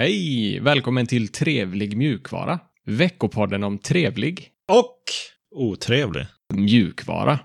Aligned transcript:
Hej! 0.00 0.60
Välkommen 0.60 1.06
till 1.06 1.28
Trevlig 1.28 1.96
mjukvara. 1.96 2.58
Veckopodden 2.84 3.64
om 3.64 3.78
trevlig 3.78 4.48
Och 4.72 5.02
otrevlig. 5.54 6.26
mjukvara. 6.54 7.38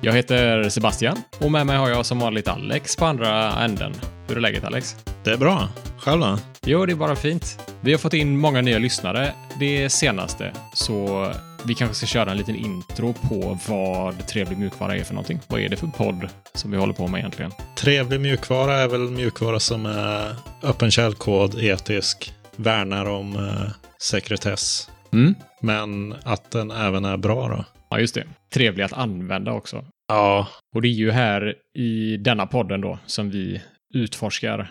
Jag 0.00 0.12
heter 0.12 0.68
Sebastian 0.68 1.16
och 1.38 1.52
med 1.52 1.66
mig 1.66 1.76
har 1.76 1.88
jag 1.88 2.06
som 2.06 2.18
vanligt 2.18 2.48
Alex 2.48 2.96
på 2.96 3.04
andra 3.04 3.52
änden. 3.64 3.92
Hur 4.28 4.36
är 4.36 4.40
läget 4.40 4.64
Alex? 4.64 4.96
Det 5.24 5.30
är 5.30 5.36
bra. 5.38 5.68
Själv 5.98 6.20
då? 6.20 6.38
Jo, 6.66 6.86
det 6.86 6.92
är 6.92 6.96
bara 6.96 7.16
fint. 7.16 7.58
Vi 7.80 7.92
har 7.92 7.98
fått 7.98 8.14
in 8.14 8.38
många 8.38 8.60
nya 8.60 8.78
lyssnare 8.78 9.32
det 9.60 9.90
senaste, 9.90 10.52
så 10.74 11.26
vi 11.66 11.74
kanske 11.74 11.94
ska 11.94 12.06
köra 12.06 12.30
en 12.30 12.36
liten 12.36 12.56
intro 12.56 13.12
på 13.12 13.58
vad 13.68 14.26
Trevlig 14.26 14.58
mjukvara 14.58 14.96
är 14.96 15.04
för 15.04 15.14
någonting. 15.14 15.40
Vad 15.48 15.60
är 15.60 15.68
det 15.68 15.76
för 15.76 15.86
podd 15.86 16.28
som 16.54 16.70
vi 16.70 16.76
håller 16.76 16.92
på 16.92 17.08
med 17.08 17.18
egentligen? 17.18 17.52
Trevlig 17.76 18.20
mjukvara 18.20 18.74
är 18.74 18.88
väl 18.88 19.10
mjukvara 19.10 19.60
som 19.60 19.86
är 19.86 20.36
öppen 20.62 20.90
källkod, 20.90 21.54
etisk, 21.58 22.34
värnar 22.56 23.06
om 23.06 23.36
eh, 23.36 23.72
sekretess. 24.02 24.90
Mm. 25.12 25.34
Men 25.60 26.14
att 26.24 26.50
den 26.50 26.70
även 26.70 27.04
är 27.04 27.16
bra 27.16 27.48
då. 27.48 27.64
Ja, 27.90 27.98
just 28.00 28.14
det. 28.14 28.24
Trevlig 28.54 28.84
att 28.84 28.92
använda 28.92 29.52
också. 29.52 29.84
Ja, 30.08 30.48
Och 30.74 30.82
det 30.82 30.88
är 30.88 30.92
ju 30.92 31.10
här 31.10 31.54
i 31.74 32.16
denna 32.16 32.46
podden 32.46 32.80
då 32.80 32.98
som 33.06 33.30
vi 33.30 33.62
utforskar 33.94 34.70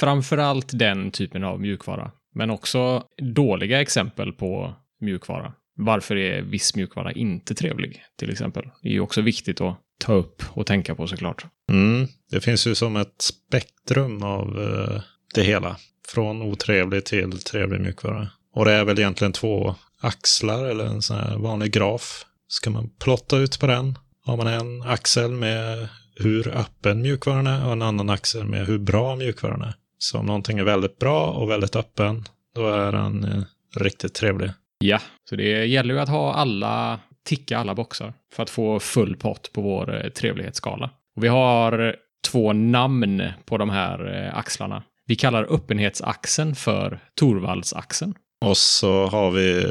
framförallt 0.00 0.78
den 0.78 1.10
typen 1.10 1.44
av 1.44 1.60
mjukvara, 1.60 2.10
men 2.34 2.50
också 2.50 3.02
dåliga 3.34 3.80
exempel 3.80 4.32
på 4.32 4.74
mjukvara. 5.00 5.52
Varför 5.76 6.16
är 6.16 6.42
viss 6.42 6.76
mjukvara 6.76 7.12
inte 7.12 7.54
trevlig, 7.54 8.02
till 8.18 8.30
exempel? 8.30 8.64
Det 8.82 8.88
är 8.88 8.92
ju 8.92 9.00
också 9.00 9.20
viktigt 9.20 9.60
att 9.60 9.80
ta 9.98 10.12
upp 10.12 10.42
och 10.48 10.66
tänka 10.66 10.94
på 10.94 11.06
såklart. 11.06 11.46
mm. 11.70 12.08
det 12.30 12.40
finns 12.40 12.66
ju 12.66 12.74
som 12.74 12.96
ett 12.96 13.22
spektrum 13.22 14.22
av 14.22 14.62
eh, 14.62 15.02
det 15.34 15.42
hela. 15.42 15.76
Från 16.08 16.42
otrevlig 16.42 17.04
till 17.04 17.38
trevlig 17.38 17.80
mjukvara. 17.80 18.28
Och 18.54 18.64
det 18.64 18.72
är 18.72 18.84
väl 18.84 18.98
egentligen 18.98 19.32
två 19.32 19.74
axlar 20.00 20.64
eller 20.64 20.84
en 20.84 21.02
sån 21.02 21.16
här 21.16 21.36
vanlig 21.36 21.72
graf. 21.72 22.24
Ska 22.48 22.70
man 22.70 22.90
plotta 22.98 23.36
ut 23.36 23.60
på 23.60 23.66
den 23.66 23.98
har 24.26 24.36
man 24.36 24.46
en 24.46 24.82
axel 24.82 25.30
med 25.30 25.88
hur 26.16 26.48
öppen 26.48 27.02
mjukvaran 27.02 27.46
är 27.46 27.66
och 27.66 27.72
en 27.72 27.82
annan 27.82 28.10
axel 28.10 28.44
med 28.44 28.66
hur 28.66 28.78
bra 28.78 29.16
mjukvaran 29.16 29.62
är. 29.62 29.74
Så 29.98 30.18
om 30.18 30.26
någonting 30.26 30.58
är 30.58 30.64
väldigt 30.64 30.98
bra 30.98 31.26
och 31.26 31.50
väldigt 31.50 31.76
öppen, 31.76 32.24
då 32.54 32.68
är 32.68 32.92
den 32.92 33.24
eh, 33.24 33.42
riktigt 33.76 34.14
trevlig. 34.14 34.50
Ja, 34.78 35.00
så 35.28 35.36
det 35.36 35.66
gäller 35.66 35.94
ju 35.94 36.00
att 36.00 36.08
ha 36.08 36.34
alla, 36.34 37.00
ticka 37.24 37.58
alla 37.58 37.74
boxar 37.74 38.14
för 38.32 38.42
att 38.42 38.50
få 38.50 38.80
full 38.80 39.16
pott 39.16 39.52
på 39.52 39.60
vår 39.60 40.04
eh, 40.04 40.10
trevlighetsskala. 40.10 40.90
Och 41.16 41.24
vi 41.24 41.28
har 41.28 41.96
två 42.30 42.52
namn 42.52 43.22
på 43.44 43.58
de 43.58 43.70
här 43.70 44.14
eh, 44.14 44.38
axlarna. 44.38 44.82
Vi 45.06 45.16
kallar 45.16 45.54
öppenhetsaxeln 45.54 46.54
för 46.54 46.98
Torvaldsaxeln. 47.14 48.14
Och 48.44 48.56
så 48.56 49.06
har 49.06 49.30
vi, 49.30 49.64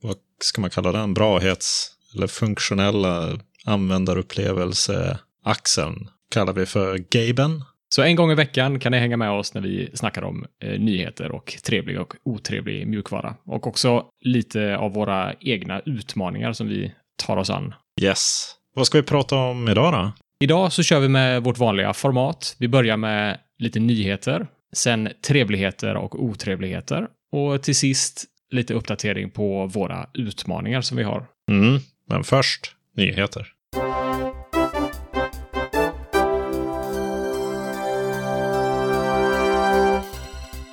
vad 0.00 0.16
ska 0.42 0.60
man 0.60 0.70
kalla 0.70 0.92
den, 0.92 1.14
brahets 1.14 1.90
eller 2.14 2.26
funktionella 2.26 3.38
användarupplevelseaxeln 3.64 6.08
kallar 6.30 6.52
vi 6.52 6.66
för 6.66 6.98
Gaben. 6.98 7.64
Så 7.88 8.02
en 8.02 8.16
gång 8.16 8.30
i 8.30 8.34
veckan 8.34 8.78
kan 8.78 8.92
ni 8.92 8.98
hänga 8.98 9.16
med 9.16 9.30
oss 9.30 9.54
när 9.54 9.60
vi 9.60 9.90
snackar 9.94 10.22
om 10.22 10.46
eh, 10.62 10.80
nyheter 10.80 11.32
och 11.32 11.54
trevlig 11.64 12.00
och 12.00 12.14
otrevlig 12.24 12.86
mjukvara. 12.86 13.34
Och 13.44 13.66
också 13.66 14.04
lite 14.20 14.76
av 14.76 14.92
våra 14.92 15.34
egna 15.40 15.80
utmaningar 15.80 16.52
som 16.52 16.68
vi 16.68 16.92
tar 17.16 17.36
oss 17.36 17.50
an. 17.50 17.74
Yes. 18.00 18.54
Vad 18.74 18.86
ska 18.86 18.98
vi 18.98 19.04
prata 19.04 19.36
om 19.36 19.68
idag 19.68 19.92
då? 19.92 20.12
Idag 20.40 20.72
så 20.72 20.82
kör 20.82 21.00
vi 21.00 21.08
med 21.08 21.42
vårt 21.42 21.58
vanliga 21.58 21.92
format. 21.92 22.56
Vi 22.58 22.68
börjar 22.68 22.96
med 22.96 23.38
lite 23.58 23.80
nyheter, 23.80 24.46
sen 24.72 25.08
trevligheter 25.26 25.96
och 25.96 26.24
otrevligheter 26.24 27.08
och 27.32 27.62
till 27.62 27.76
sist 27.76 28.24
lite 28.50 28.74
uppdatering 28.74 29.30
på 29.30 29.66
våra 29.66 30.06
utmaningar 30.14 30.80
som 30.80 30.96
vi 30.96 31.02
har. 31.02 31.26
Mm, 31.50 31.80
men 32.08 32.24
först 32.24 32.74
nyheter. 32.96 33.53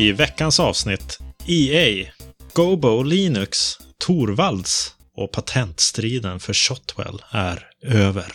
I 0.01 0.11
veckans 0.11 0.59
avsnitt 0.59 1.19
EA, 1.47 2.07
Gobo 2.53 3.03
Linux, 3.03 3.77
Torvalds 3.97 4.95
och 5.15 5.31
patentstriden 5.31 6.39
för 6.39 6.53
Shotwell 6.53 7.21
är 7.31 7.67
över. 7.81 8.31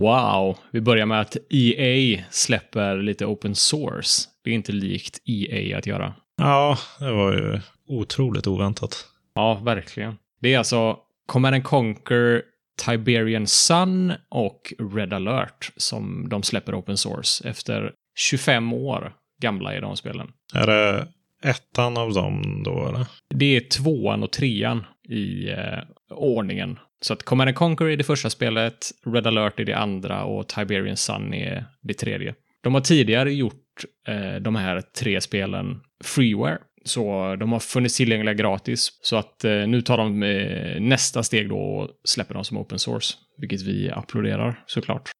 Wow, 0.00 0.58
vi 0.72 0.80
börjar 0.80 1.06
med 1.06 1.20
att 1.20 1.36
EA 1.50 2.24
släpper 2.30 2.96
lite 2.96 3.26
open 3.26 3.54
source. 3.54 4.28
Det 4.44 4.50
är 4.50 4.54
inte 4.54 4.72
likt 4.72 5.18
EA 5.24 5.78
att 5.78 5.86
göra. 5.86 6.14
Ja, 6.36 6.78
det 6.98 7.12
var 7.12 7.32
ju 7.32 7.60
otroligt 7.88 8.46
oväntat. 8.46 9.06
Ja, 9.34 9.54
verkligen. 9.54 10.16
Det 10.40 10.54
är 10.54 10.58
alltså 10.58 10.96
Command 11.26 11.64
Conquer, 11.64 12.42
Tiberian 12.86 13.46
Sun 13.46 14.12
och 14.30 14.74
Red 14.94 15.12
Alert 15.12 15.72
som 15.76 16.28
de 16.28 16.42
släpper 16.42 16.80
open 16.80 16.96
source 16.96 17.48
efter 17.48 17.92
25 18.20 18.72
år 18.72 19.12
gamla 19.42 19.76
i 19.76 19.80
de 19.80 19.96
spelen. 19.96 20.28
Är 20.54 20.66
det 20.66 21.06
ettan 21.42 21.96
av 21.96 22.12
dem 22.12 22.62
då 22.64 22.88
eller? 22.88 23.06
Det 23.34 23.56
är 23.56 23.60
tvåan 23.60 24.22
och 24.22 24.32
trean 24.32 24.84
i 25.08 25.50
eh, 25.50 25.78
ordningen. 26.10 26.78
Så 27.00 27.12
att 27.12 27.22
Command 27.22 27.54
Conquer 27.54 27.86
är 27.86 27.96
det 27.96 28.04
första 28.04 28.30
spelet, 28.30 28.90
Red 29.06 29.26
Alert 29.26 29.60
är 29.60 29.64
det 29.64 29.74
andra 29.74 30.24
och 30.24 30.48
Tiberian 30.48 30.96
Sun 30.96 31.34
är 31.34 31.64
det 31.82 31.94
tredje. 31.94 32.34
De 32.62 32.74
har 32.74 32.80
tidigare 32.80 33.32
gjort 33.32 33.84
eh, 34.08 34.42
de 34.42 34.56
här 34.56 34.80
tre 34.80 35.20
spelen 35.20 35.80
freeware. 36.04 36.58
Så 36.84 37.36
de 37.36 37.52
har 37.52 37.60
funnits 37.60 37.96
tillgängliga 37.96 38.34
gratis. 38.34 38.88
Så 39.02 39.16
att 39.16 39.44
eh, 39.44 39.52
nu 39.52 39.82
tar 39.82 39.96
de 39.96 40.22
eh, 40.22 40.80
nästa 40.80 41.22
steg 41.22 41.48
då 41.48 41.58
och 41.58 41.88
släpper 42.04 42.34
dem 42.34 42.44
som 42.44 42.58
open 42.58 42.78
source. 42.78 43.14
Vilket 43.38 43.62
vi 43.62 43.90
applåderar 43.90 44.62
såklart. 44.66 45.10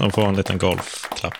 De 0.00 0.10
får 0.10 0.28
en 0.28 0.36
liten 0.36 0.58
golfklapp. 0.58 1.34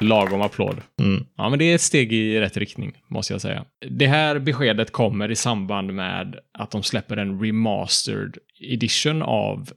Lagom 0.00 0.42
applåd. 0.42 0.80
Mm. 1.00 1.26
Ja, 1.36 1.48
men 1.48 1.58
det 1.58 1.64
är 1.64 1.74
ett 1.74 1.80
steg 1.80 2.12
i 2.12 2.40
rätt 2.40 2.56
riktning, 2.56 2.92
måste 3.08 3.34
jag 3.34 3.40
säga. 3.40 3.64
Det 3.90 4.06
här 4.06 4.38
beskedet 4.38 4.92
kommer 4.92 5.30
i 5.30 5.36
samband 5.36 5.94
med 5.94 6.36
att 6.58 6.70
de 6.70 6.82
släpper 6.82 7.16
en 7.16 7.40
remastered 7.40 8.36
edition 8.70 9.22
av 9.22 9.70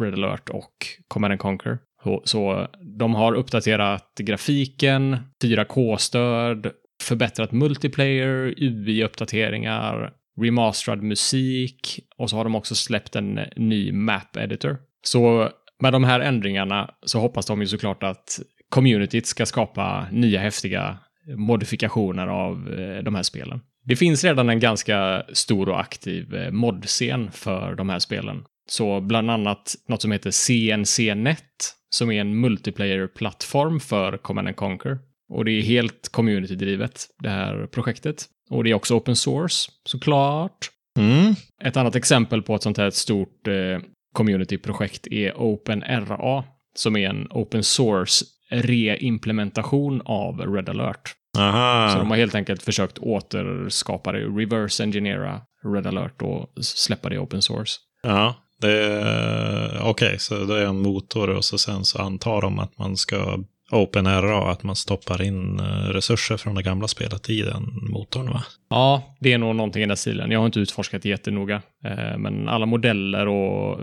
Red 0.00 0.14
Alert 0.14 0.48
och 0.48 0.74
Command 1.08 1.38
Conquer. 1.38 1.78
Så, 2.04 2.22
så 2.24 2.68
de 2.98 3.14
har 3.14 3.34
uppdaterat 3.34 4.14
grafiken, 4.18 5.16
4K-stöd, 5.44 6.70
förbättrat 7.02 7.52
multiplayer, 7.52 8.54
UI-uppdateringar, 8.56 10.10
remasterad 10.40 11.02
musik 11.02 12.00
och 12.16 12.30
så 12.30 12.36
har 12.36 12.44
de 12.44 12.54
också 12.54 12.74
släppt 12.74 13.16
en 13.16 13.40
ny 13.56 13.92
map 13.92 14.36
editor. 14.36 14.76
Så 15.02 15.50
med 15.82 15.92
de 15.92 16.04
här 16.04 16.20
ändringarna 16.20 16.90
så 17.06 17.18
hoppas 17.18 17.46
de 17.46 17.60
ju 17.60 17.66
såklart 17.66 18.02
att 18.02 18.40
communityt 18.68 19.26
ska 19.26 19.46
skapa 19.46 20.06
nya 20.12 20.40
häftiga 20.40 20.98
modifikationer 21.36 22.26
av 22.26 22.74
eh, 22.78 23.02
de 23.02 23.14
här 23.14 23.22
spelen. 23.22 23.60
Det 23.84 23.96
finns 23.96 24.24
redan 24.24 24.48
en 24.48 24.60
ganska 24.60 25.22
stor 25.32 25.68
och 25.68 25.80
aktiv 25.80 26.34
eh, 26.34 26.50
modscen 26.50 27.30
för 27.30 27.74
de 27.74 27.88
här 27.88 27.98
spelen. 27.98 28.44
Så 28.68 29.00
bland 29.00 29.30
annat 29.30 29.74
något 29.88 30.02
som 30.02 30.12
heter 30.12 30.30
CNC-net, 30.30 31.74
som 31.90 32.10
är 32.10 32.20
en 32.20 32.40
multiplayer-plattform 32.40 33.80
för 33.80 34.16
Command 34.16 34.56
Conquer. 34.56 34.98
Och 35.28 35.44
det 35.44 35.50
är 35.50 35.62
helt 35.62 36.08
community-drivet, 36.12 37.06
det 37.18 37.30
här 37.30 37.66
projektet. 37.66 38.24
Och 38.50 38.64
det 38.64 38.70
är 38.70 38.74
också 38.74 38.94
open 38.94 39.16
source, 39.16 39.70
såklart. 39.84 40.70
Mm. 40.98 41.34
Ett 41.64 41.76
annat 41.76 41.96
exempel 41.96 42.42
på 42.42 42.54
ett 42.54 42.62
sånt 42.62 42.78
här 42.78 42.90
stort 42.90 43.48
eh, 43.48 43.78
community-projekt 44.12 45.06
är 45.06 45.32
OpenRA, 45.36 46.44
som 46.74 46.96
är 46.96 47.08
en 47.08 47.28
open 47.30 47.62
source 47.62 48.24
reimplementation 48.50 50.02
av 50.04 50.40
Red 50.40 50.68
Alert. 50.68 51.14
Aha. 51.38 51.88
Så 51.92 51.98
de 51.98 52.10
har 52.10 52.16
helt 52.16 52.34
enkelt 52.34 52.62
försökt 52.62 52.98
återskapa 52.98 54.12
det, 54.12 54.18
reverse 54.18 54.82
engineera 54.82 55.40
Red 55.74 55.86
Alert 55.86 56.22
och 56.22 56.64
släppa 56.64 57.08
det 57.08 57.18
open 57.18 57.42
source. 57.42 57.72
Ja, 58.02 58.34
det 58.60 58.84
är 58.84 59.82
okej, 59.82 60.18
så 60.18 60.44
det 60.44 60.58
är 60.58 60.66
en 60.66 60.82
motor 60.82 61.30
och 61.30 61.44
så 61.44 61.58
sen 61.58 61.84
så 61.84 62.02
antar 62.02 62.40
de 62.40 62.58
att 62.58 62.78
man 62.78 62.96
ska 62.96 63.38
OpenRA, 63.72 64.50
att 64.50 64.62
man 64.62 64.76
stoppar 64.76 65.22
in 65.22 65.60
eh, 65.60 65.64
resurser 65.64 66.36
från 66.36 66.54
det 66.54 66.62
gamla 66.62 66.88
spelet 66.88 67.30
i 67.30 67.42
den 67.42 67.62
motorn 67.90 68.26
va? 68.26 68.44
Ja, 68.70 69.16
det 69.20 69.32
är 69.32 69.38
nog 69.38 69.56
någonting 69.56 69.82
i 69.82 69.86
den 69.86 69.96
stilen. 69.96 70.30
Jag 70.30 70.38
har 70.38 70.46
inte 70.46 70.60
utforskat 70.60 71.04
jättenoga, 71.04 71.62
eh, 71.84 72.18
men 72.18 72.48
alla 72.48 72.66
modeller 72.66 73.28
och 73.28 73.80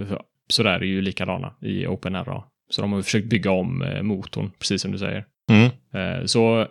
sådär 0.49 0.79
är 0.79 0.85
ju 0.85 1.01
likadana 1.01 1.53
i 1.61 1.87
OpenRA. 1.87 2.43
Så 2.69 2.81
de 2.81 2.93
har 2.93 3.01
försökt 3.01 3.29
bygga 3.29 3.51
om 3.51 3.81
eh, 3.81 4.01
motorn, 4.01 4.51
precis 4.59 4.81
som 4.81 4.91
du 4.91 4.97
säger. 4.97 5.25
Mm. 5.51 5.69
Så 6.27 6.67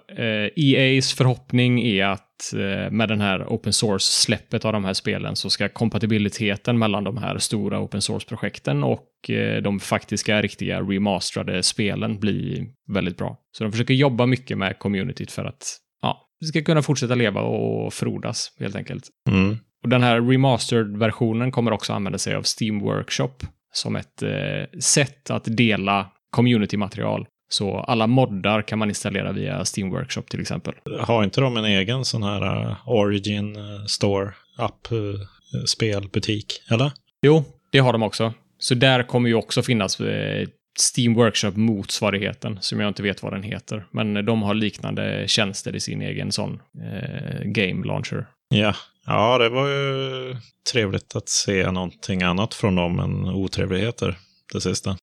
EAs 0.57 1.15
förhoppning 1.15 1.83
är 1.83 2.05
att 2.05 2.28
att 2.39 2.55
eh, 2.55 2.91
med 2.91 3.09
den 3.09 3.21
här 3.21 3.45
open 3.49 3.73
source-släppet 3.73 4.65
av 4.65 4.73
de 4.73 4.85
här 4.85 4.93
spelen 4.93 5.37
så 5.37 5.51
ska 5.51 5.69
kompatibiliteten 5.69 6.79
mellan 6.79 7.05
de 7.05 7.17
här 7.17 7.39
stora 7.39 7.81
open 7.81 8.03
source-projekten 8.03 8.85
och 8.85 9.31
eh, 9.31 9.63
de 9.63 9.81
faktiska, 9.81 10.43
riktiga 10.43 10.81
remasterade 10.81 11.63
spelen 11.63 12.21
bli 12.21 12.69
väldigt 12.93 13.17
bra. 13.17 13.39
Så 13.53 13.65
de 13.65 13.73
försöker 13.73 13.95
jobba 13.95 14.27
mycket 14.27 14.59
med 14.59 14.79
communityt 14.79 15.33
för 15.33 15.45
att 15.45 15.77
ja, 16.03 16.29
det 16.41 16.47
ska 16.47 16.63
kunna 16.63 16.83
fortsätta 16.83 17.15
leva 17.15 17.41
och 17.41 17.95
frodas 17.95 18.57
helt 18.59 18.77
enkelt. 18.77 19.05
Mm. 19.29 19.57
Och 19.83 19.89
den 19.89 20.03
här 20.03 20.21
remastered-versionen 20.21 21.53
kommer 21.53 21.73
också 21.73 21.93
använda 21.93 22.19
sig 22.19 22.35
av 22.35 22.45
Steam 22.61 22.81
Workshop 22.81 23.35
som 23.73 23.97
ett 23.97 24.23
eh, 24.23 24.79
sätt 24.81 25.31
att 25.31 25.45
dela 25.57 26.11
community-material. 26.31 27.27
Så 27.49 27.79
alla 27.79 28.07
moddar 28.07 28.63
kan 28.63 28.79
man 28.79 28.89
installera 28.89 29.33
via 29.33 29.65
Steam 29.77 29.91
Workshop 29.91 30.23
till 30.23 30.41
exempel. 30.41 30.75
Har 31.01 31.25
inte 31.25 31.41
de 31.41 31.57
en 31.57 31.65
egen 31.65 32.05
sån 32.05 32.23
här 32.23 32.67
uh, 32.67 32.89
Origin 32.89 33.57
uh, 33.57 33.85
Store, 33.87 34.35
app, 34.57 34.93
uh, 34.93 35.21
spelbutik, 35.67 36.63
eller? 36.71 36.93
Jo, 37.23 37.45
det 37.71 37.79
har 37.79 37.93
de 37.93 38.03
också. 38.03 38.33
Så 38.59 38.75
där 38.75 39.03
kommer 39.03 39.29
ju 39.29 39.35
också 39.35 39.63
finnas 39.63 40.01
eh, 40.01 40.49
Steam 40.79 41.15
Workshop-motsvarigheten, 41.15 42.59
som 42.61 42.81
jag 42.81 42.89
inte 42.89 43.03
vet 43.03 43.23
vad 43.23 43.33
den 43.33 43.43
heter. 43.43 43.87
Men 43.91 44.27
de 44.27 44.43
har 44.43 44.55
liknande 44.55 45.25
tjänster 45.29 45.77
i 45.77 45.81
sin 45.81 46.03
egen 46.03 46.33
sån 46.33 46.63
eh, 46.83 47.41
game 47.45 47.87
launcher. 47.87 48.27
Ja. 48.49 48.75
ja, 49.07 49.39
det 49.39 49.49
var 49.49 49.69
ju 49.69 50.37
trevligt 50.73 51.17
att 51.17 51.29
se 51.29 51.71
någonting 51.71 52.23
annat 52.23 52.55
från 52.55 52.75
dem 52.75 52.99
än 52.99 53.25
otrevligheter, 53.25 54.19
det 54.53 54.61
sista. 54.61 54.97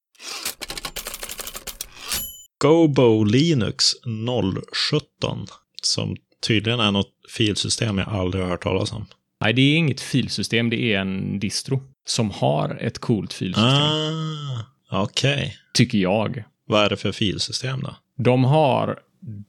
Gobo 2.58 3.24
Linux 3.24 3.86
017, 4.92 5.48
som 5.82 6.16
tydligen 6.48 6.80
är 6.80 6.92
något 6.92 7.12
filsystem 7.38 7.98
jag 7.98 8.10
aldrig 8.10 8.44
har 8.44 8.52
hört 8.52 8.64
talas 8.64 8.92
om. 8.92 9.06
Nej, 9.42 9.54
det 9.54 9.62
är 9.62 9.76
inget 9.76 10.02
filsystem, 10.02 10.70
det 10.70 10.82
är 10.82 11.00
en 11.00 11.40
distro 11.40 11.82
som 12.06 12.32
har 12.32 12.78
ett 12.82 13.00
coolt 13.00 13.34
filsystem. 13.34 13.72
Ah, 14.90 15.04
okej. 15.04 15.58
Tycker 15.74 15.98
jag. 15.98 16.44
Vad 16.68 16.86
är 16.86 16.90
det 16.90 16.98
för 16.98 17.12
filsystem 17.12 17.82
då? 17.82 17.96
De 18.18 18.44
har 18.44 19.00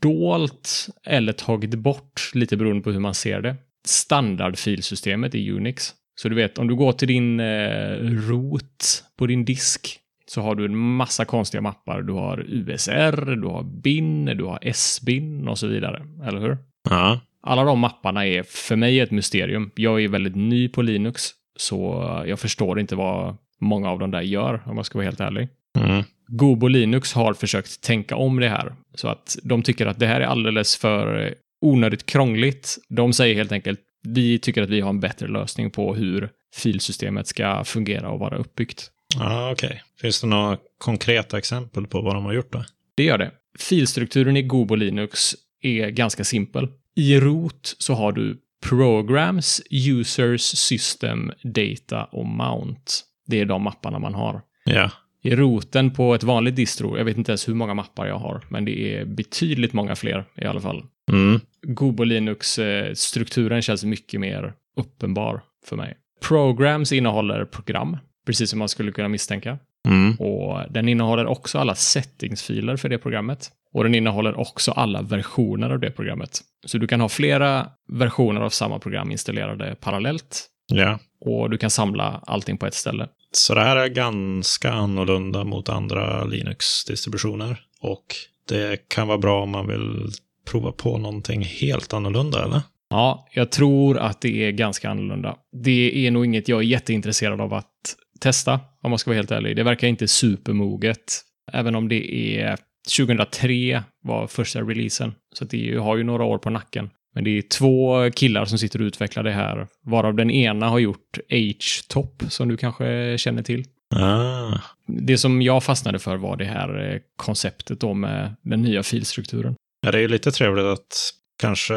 dolt 0.00 0.88
eller 1.05 1.32
tagit 1.32 1.75
bort, 1.75 2.31
lite 2.35 2.56
beroende 2.56 2.82
på 2.82 2.91
hur 2.91 3.00
man 3.00 3.14
ser 3.14 3.41
det, 3.41 3.56
standardfilsystemet 3.87 5.35
i 5.35 5.50
Unix. 5.50 5.94
Så 6.14 6.29
du 6.29 6.35
vet, 6.35 6.59
om 6.59 6.69
du 6.69 6.75
går 6.75 6.93
till 6.93 7.09
din 7.09 7.41
eh, 7.41 7.97
rot 8.00 9.05
på 9.19 9.26
din 9.26 9.44
disk 9.44 10.00
så 10.31 10.40
har 10.40 10.55
du 10.55 10.64
en 10.64 10.76
massa 10.76 11.25
konstiga 11.25 11.61
mappar. 11.61 12.02
Du 12.02 12.12
har 12.12 12.44
USR, 12.49 13.37
du 13.37 13.46
har 13.46 13.62
bin, 13.62 14.25
du 14.25 14.44
har 14.44 14.73
SBIN 14.73 15.49
och 15.49 15.58
så 15.58 15.67
vidare. 15.67 16.06
Eller 16.26 16.40
hur? 16.40 16.58
Ja. 16.90 17.20
Alla 17.43 17.64
de 17.64 17.78
mapparna 17.78 18.26
är 18.26 18.43
för 18.43 18.76
mig 18.76 19.00
ett 19.00 19.11
mysterium. 19.11 19.70
Jag 19.75 20.05
är 20.05 20.08
väldigt 20.08 20.37
ny 20.37 20.69
på 20.69 20.82
Linux, 20.82 21.31
så 21.56 22.02
jag 22.26 22.40
förstår 22.40 22.81
inte 22.81 22.96
vad 22.96 23.37
många 23.61 23.90
av 23.90 23.99
dem 23.99 24.11
där 24.11 24.20
gör, 24.20 24.62
om 24.67 24.76
jag 24.76 24.87
ska 24.87 24.99
vara 24.99 25.06
helt 25.06 25.20
ärlig. 25.20 25.49
Mm. 25.78 26.05
Gobo 26.28 26.69
Linux 26.69 27.12
har 27.12 27.34
försökt 27.34 27.82
tänka 27.82 28.17
om 28.17 28.40
det 28.40 28.49
här, 28.49 28.73
så 28.94 29.08
att 29.08 29.37
de 29.43 29.62
tycker 29.62 29.87
att 29.87 29.99
det 29.99 30.06
här 30.06 30.20
är 30.20 30.26
alldeles 30.26 30.76
för 30.76 31.34
onödigt 31.61 32.06
krångligt. 32.06 32.78
De 32.88 33.12
säger 33.12 33.34
helt 33.34 33.52
enkelt, 33.52 33.81
vi 34.02 34.38
tycker 34.38 34.62
att 34.62 34.70
vi 34.70 34.81
har 34.81 34.90
en 34.90 35.00
bättre 35.00 35.28
lösning 35.28 35.70
på 35.70 35.94
hur 35.94 36.28
filsystemet 36.55 37.26
ska 37.26 37.64
fungera 37.64 38.08
och 38.08 38.19
vara 38.19 38.37
uppbyggt. 38.37 38.90
Ja, 39.14 39.53
okej. 39.53 39.82
Finns 40.00 40.20
det 40.20 40.26
några 40.26 40.58
konkreta 40.79 41.38
exempel 41.38 41.87
på 41.87 42.00
vad 42.00 42.14
de 42.14 42.25
har 42.25 42.32
gjort 42.32 42.53
då? 42.53 42.64
Det 42.94 43.05
gör 43.05 43.19
det. 43.19 43.31
Filstrukturen 43.58 44.37
i 44.37 44.43
Gobo 44.43 44.75
Linux 44.75 45.35
är 45.61 45.91
ganska 45.91 46.25
simpel. 46.25 46.69
I 46.97 47.20
rot 47.20 47.75
så 47.79 47.94
har 47.94 48.12
du 48.12 48.38
Programs, 48.69 49.62
Users, 49.70 50.41
System, 50.43 51.32
Data 51.43 52.05
och 52.05 52.26
Mount. 52.26 52.93
Det 53.26 53.41
är 53.41 53.44
de 53.44 53.62
mapparna 53.62 53.99
man 53.99 54.14
har. 54.14 54.43
Ja. 54.64 54.91
I 55.23 55.37
roten 55.37 55.91
på 55.91 56.14
ett 56.14 56.23
vanligt 56.23 56.56
distro, 56.56 56.99
jag 56.99 57.05
vet 57.05 57.17
inte 57.17 57.32
ens 57.32 57.49
hur 57.49 57.55
många 57.55 57.75
mappar 57.75 58.06
jag 58.06 58.19
har, 58.19 58.44
men 58.49 58.64
det 58.64 58.94
är 58.94 59.05
betydligt 59.05 59.73
många 59.73 59.97
fler 59.97 60.25
i 60.37 60.44
alla 60.44 60.61
fall. 60.61 60.85
Mm. 61.12 61.41
Gobo 61.62 62.05
Linux-strukturen 62.05 63.62
känns 63.62 63.85
mycket 63.85 64.20
mer 64.20 64.52
uppenbar 64.76 65.43
för 65.64 65.76
mig. 65.76 65.97
Programs 66.29 66.93
innehåller 66.93 67.44
program, 67.44 67.97
precis 68.26 68.50
som 68.50 68.58
man 68.58 68.69
skulle 68.69 68.93
kunna 68.93 69.08
misstänka. 69.08 69.58
Mm. 69.88 70.14
Och 70.14 70.61
den 70.70 70.88
innehåller 70.88 71.26
också 71.26 71.58
alla 71.58 71.75
settingsfiler 71.75 72.76
för 72.76 72.88
det 72.88 72.99
programmet. 72.99 73.50
Och 73.73 73.84
den 73.84 73.94
innehåller 73.94 74.40
också 74.40 74.73
alla 74.73 75.02
versioner 75.02 75.70
av 75.70 75.81
det 75.81 75.90
programmet. 75.90 76.40
Så 76.67 76.78
du 76.78 76.87
kan 76.87 77.00
ha 77.00 77.08
flera 77.08 77.69
versioner 77.93 78.40
av 78.40 78.50
samma 78.50 78.78
program 78.78 79.11
installerade 79.11 79.76
parallellt. 79.81 80.46
Ja. 80.73 80.99
Och 81.20 81.50
du 81.50 81.58
kan 81.58 81.70
samla 81.70 82.20
allting 82.26 82.58
på 82.58 82.67
ett 82.67 82.75
ställe. 82.75 83.08
Så 83.32 83.55
det 83.55 83.61
här 83.61 83.76
är 83.76 83.88
ganska 83.88 84.73
annorlunda 84.73 85.44
mot 85.44 85.69
andra 85.69 86.25
Linux-distributioner. 86.25 87.61
Och 87.81 88.05
det 88.49 88.88
kan 88.88 89.08
vara 89.08 89.19
bra 89.19 89.43
om 89.43 89.50
man 89.50 89.67
vill 89.67 90.08
prova 90.50 90.73
på 90.73 90.99
någonting 90.99 91.43
helt 91.43 91.93
annorlunda, 91.93 92.44
eller? 92.44 92.61
Ja, 92.90 93.26
jag 93.32 93.50
tror 93.50 93.99
att 93.99 94.20
det 94.20 94.44
är 94.44 94.50
ganska 94.50 94.90
annorlunda. 94.90 95.37
Det 95.64 96.06
är 96.06 96.11
nog 96.11 96.25
inget 96.25 96.49
jag 96.49 96.58
är 96.58 96.64
jätteintresserad 96.64 97.40
av 97.40 97.55
att 97.55 97.96
testa, 98.21 98.61
om 98.83 98.91
man 98.91 98.99
ska 98.99 99.11
vara 99.11 99.17
helt 99.17 99.31
ärlig. 99.31 99.57
Det 99.57 99.63
verkar 99.63 99.89
inte 99.89 100.09
supermoget. 100.09 101.23
Även 101.53 101.75
om 101.75 101.89
det 101.89 102.15
är 102.41 102.59
2003 102.97 103.83
var 104.03 104.27
första 104.27 104.61
releasen. 104.61 105.15
Så 105.35 105.45
det 105.45 105.77
har 105.77 105.97
ju 105.97 106.05
några 106.05 106.25
år 106.25 106.39
på 106.39 106.51
nacken. 106.51 106.91
Men 107.15 107.25
det 107.25 107.39
är 107.39 107.43
två 107.43 108.11
killar 108.11 108.45
som 108.45 108.59
sitter 108.59 108.81
och 108.81 108.85
utvecklar 108.85 109.23
det 109.23 109.31
här, 109.31 109.67
varav 109.85 110.15
den 110.15 110.31
ena 110.31 110.69
har 110.69 110.79
gjort 110.79 111.19
H-top, 111.31 112.23
som 112.29 112.49
du 112.49 112.57
kanske 112.57 113.19
känner 113.19 113.43
till. 113.43 113.65
Ah. 113.95 114.59
Det 114.87 115.19
som 115.19 115.43
jag 115.43 115.65
fastnade 115.65 115.99
för 115.99 116.17
var 116.17 116.37
det 116.37 116.45
här 116.45 116.93
eh, 116.93 117.01
konceptet 117.17 117.81
då 117.81 117.95
med 117.95 118.35
den 118.43 118.62
nya 118.62 118.83
filstrukturen. 118.83 119.55
Ja, 119.87 119.93
det 119.93 119.99
är 119.99 120.03
ju 120.03 120.09
lite 120.09 120.31
trevligt 120.31 120.65
att 120.65 121.12
kanske 121.41 121.75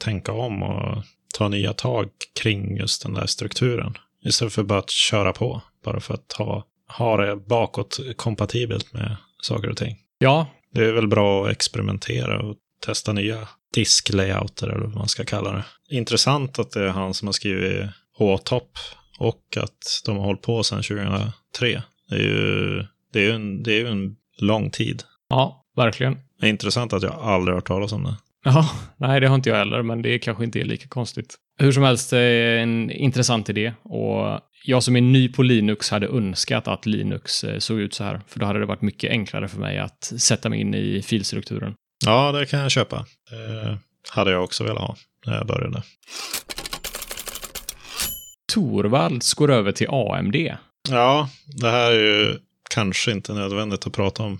tänka 0.00 0.32
om 0.32 0.62
och 0.62 1.04
ta 1.34 1.48
nya 1.48 1.72
tag 1.72 2.08
kring 2.40 2.76
just 2.76 3.02
den 3.02 3.14
där 3.14 3.26
strukturen. 3.26 3.94
Istället 4.26 4.52
för 4.54 4.62
bara 4.62 4.78
att 4.78 4.90
köra 4.90 5.32
på, 5.32 5.62
bara 5.84 6.00
för 6.00 6.14
att 6.14 6.32
ha, 6.32 6.64
ha 6.98 7.16
det 7.16 7.36
bakåt 7.36 7.98
kompatibelt 8.16 8.92
med 8.92 9.16
saker 9.42 9.70
och 9.70 9.76
ting. 9.76 9.96
Ja, 10.18 10.46
Det 10.74 10.84
är 10.84 10.92
väl 10.92 11.08
bra 11.08 11.44
att 11.44 11.50
experimentera 11.52 12.40
och 12.42 12.56
testa 12.86 13.12
nya 13.12 13.48
disklayouter 13.74 14.68
eller 14.68 14.86
vad 14.86 14.94
man 14.94 15.08
ska 15.08 15.24
kalla 15.24 15.52
det. 15.52 15.64
Intressant 15.96 16.58
att 16.58 16.70
det 16.70 16.82
är 16.82 16.88
han 16.88 17.14
som 17.14 17.28
har 17.28 17.32
skrivit 17.32 17.86
H-top 18.18 18.70
och 19.18 19.56
att 19.56 20.02
de 20.06 20.16
har 20.16 20.24
hållit 20.24 20.42
på 20.42 20.62
sedan 20.62 20.82
2003. 20.82 21.82
Det 22.08 22.14
är 22.16 22.20
ju, 22.20 22.84
det 23.12 23.18
är 23.18 23.22
ju, 23.22 23.30
en, 23.30 23.62
det 23.62 23.72
är 23.72 23.78
ju 23.78 23.88
en 23.88 24.16
lång 24.38 24.70
tid. 24.70 25.02
ja, 25.28 25.64
verkligen. 25.76 26.18
Det 26.40 26.46
är 26.46 26.50
intressant 26.50 26.92
att 26.92 27.02
jag 27.02 27.12
aldrig 27.12 27.52
har 27.52 27.54
hört 27.56 27.66
talas 27.66 27.92
om 27.92 28.04
det. 28.04 28.16
Ja, 28.44 28.70
nej, 28.96 29.20
det 29.20 29.28
har 29.28 29.34
inte 29.34 29.48
jag 29.50 29.56
heller, 29.56 29.82
men 29.82 30.02
det 30.02 30.18
kanske 30.18 30.44
inte 30.44 30.60
är 30.60 30.64
lika 30.64 30.88
konstigt. 30.88 31.36
Hur 31.58 31.72
som 31.72 31.82
helst, 31.82 32.12
en 32.12 32.90
intressant 32.90 33.48
idé 33.48 33.72
och 33.82 34.40
jag 34.64 34.82
som 34.82 34.96
är 34.96 35.00
ny 35.00 35.28
på 35.28 35.42
Linux 35.42 35.90
hade 35.90 36.06
önskat 36.06 36.68
att 36.68 36.86
Linux 36.86 37.44
eh, 37.44 37.58
såg 37.58 37.80
ut 37.80 37.94
så 37.94 38.04
här, 38.04 38.20
för 38.28 38.40
då 38.40 38.46
hade 38.46 38.58
det 38.58 38.66
varit 38.66 38.82
mycket 38.82 39.10
enklare 39.10 39.48
för 39.48 39.58
mig 39.58 39.78
att 39.78 40.12
sätta 40.18 40.48
mig 40.48 40.60
in 40.60 40.74
i 40.74 41.02
filstrukturen. 41.02 41.74
Ja, 42.04 42.32
det 42.32 42.46
kan 42.46 42.60
jag 42.60 42.70
köpa. 42.70 43.06
Det 43.30 43.78
hade 44.10 44.30
jag 44.30 44.44
också 44.44 44.64
velat 44.64 44.82
ha 44.82 44.96
när 45.26 45.34
jag 45.34 45.46
började. 45.46 45.82
Torvalds 48.52 49.34
går 49.34 49.50
över 49.50 49.72
till 49.72 49.88
AMD. 49.90 50.36
Ja, 50.88 51.28
det 51.46 51.70
här 51.70 51.90
är 51.92 52.24
ju 52.24 52.38
kanske 52.70 53.12
inte 53.12 53.32
nödvändigt 53.32 53.86
att 53.86 53.92
prata 53.92 54.22
om. 54.22 54.38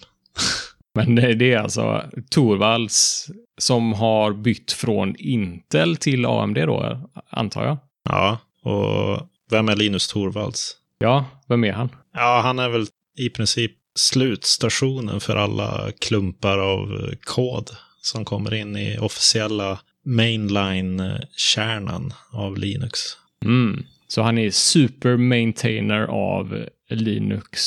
Men 0.96 1.14
det 1.14 1.34
det 1.34 1.52
är 1.52 1.58
alltså 1.58 2.04
Torvalds 2.30 3.30
som 3.58 3.92
har 3.92 4.32
bytt 4.32 4.72
från 4.72 5.16
Intel 5.16 5.96
till 5.96 6.26
AMD 6.26 6.56
då, 6.56 7.10
antar 7.30 7.64
jag. 7.64 7.78
Ja, 8.08 8.38
och 8.62 9.28
vem 9.50 9.68
är 9.68 9.76
Linus 9.76 10.08
Torvalds? 10.08 10.76
Ja, 10.98 11.24
vem 11.48 11.64
är 11.64 11.72
han? 11.72 11.88
Ja, 12.14 12.40
han 12.44 12.58
är 12.58 12.68
väl 12.68 12.86
i 13.18 13.30
princip 13.30 13.72
slutstationen 13.94 15.20
för 15.20 15.36
alla 15.36 15.92
klumpar 16.00 16.58
av 16.58 17.14
kod 17.20 17.70
som 18.00 18.24
kommer 18.24 18.54
in 18.54 18.76
i 18.76 18.98
officiella 18.98 19.80
mainline-kärnan 20.04 22.12
av 22.32 22.56
Linux. 22.56 23.00
Mm. 23.44 23.84
Så 24.08 24.22
han 24.22 24.38
är 24.38 24.50
super 24.50 25.16
maintainer 25.16 26.02
av 26.02 26.66
Linux 26.88 27.60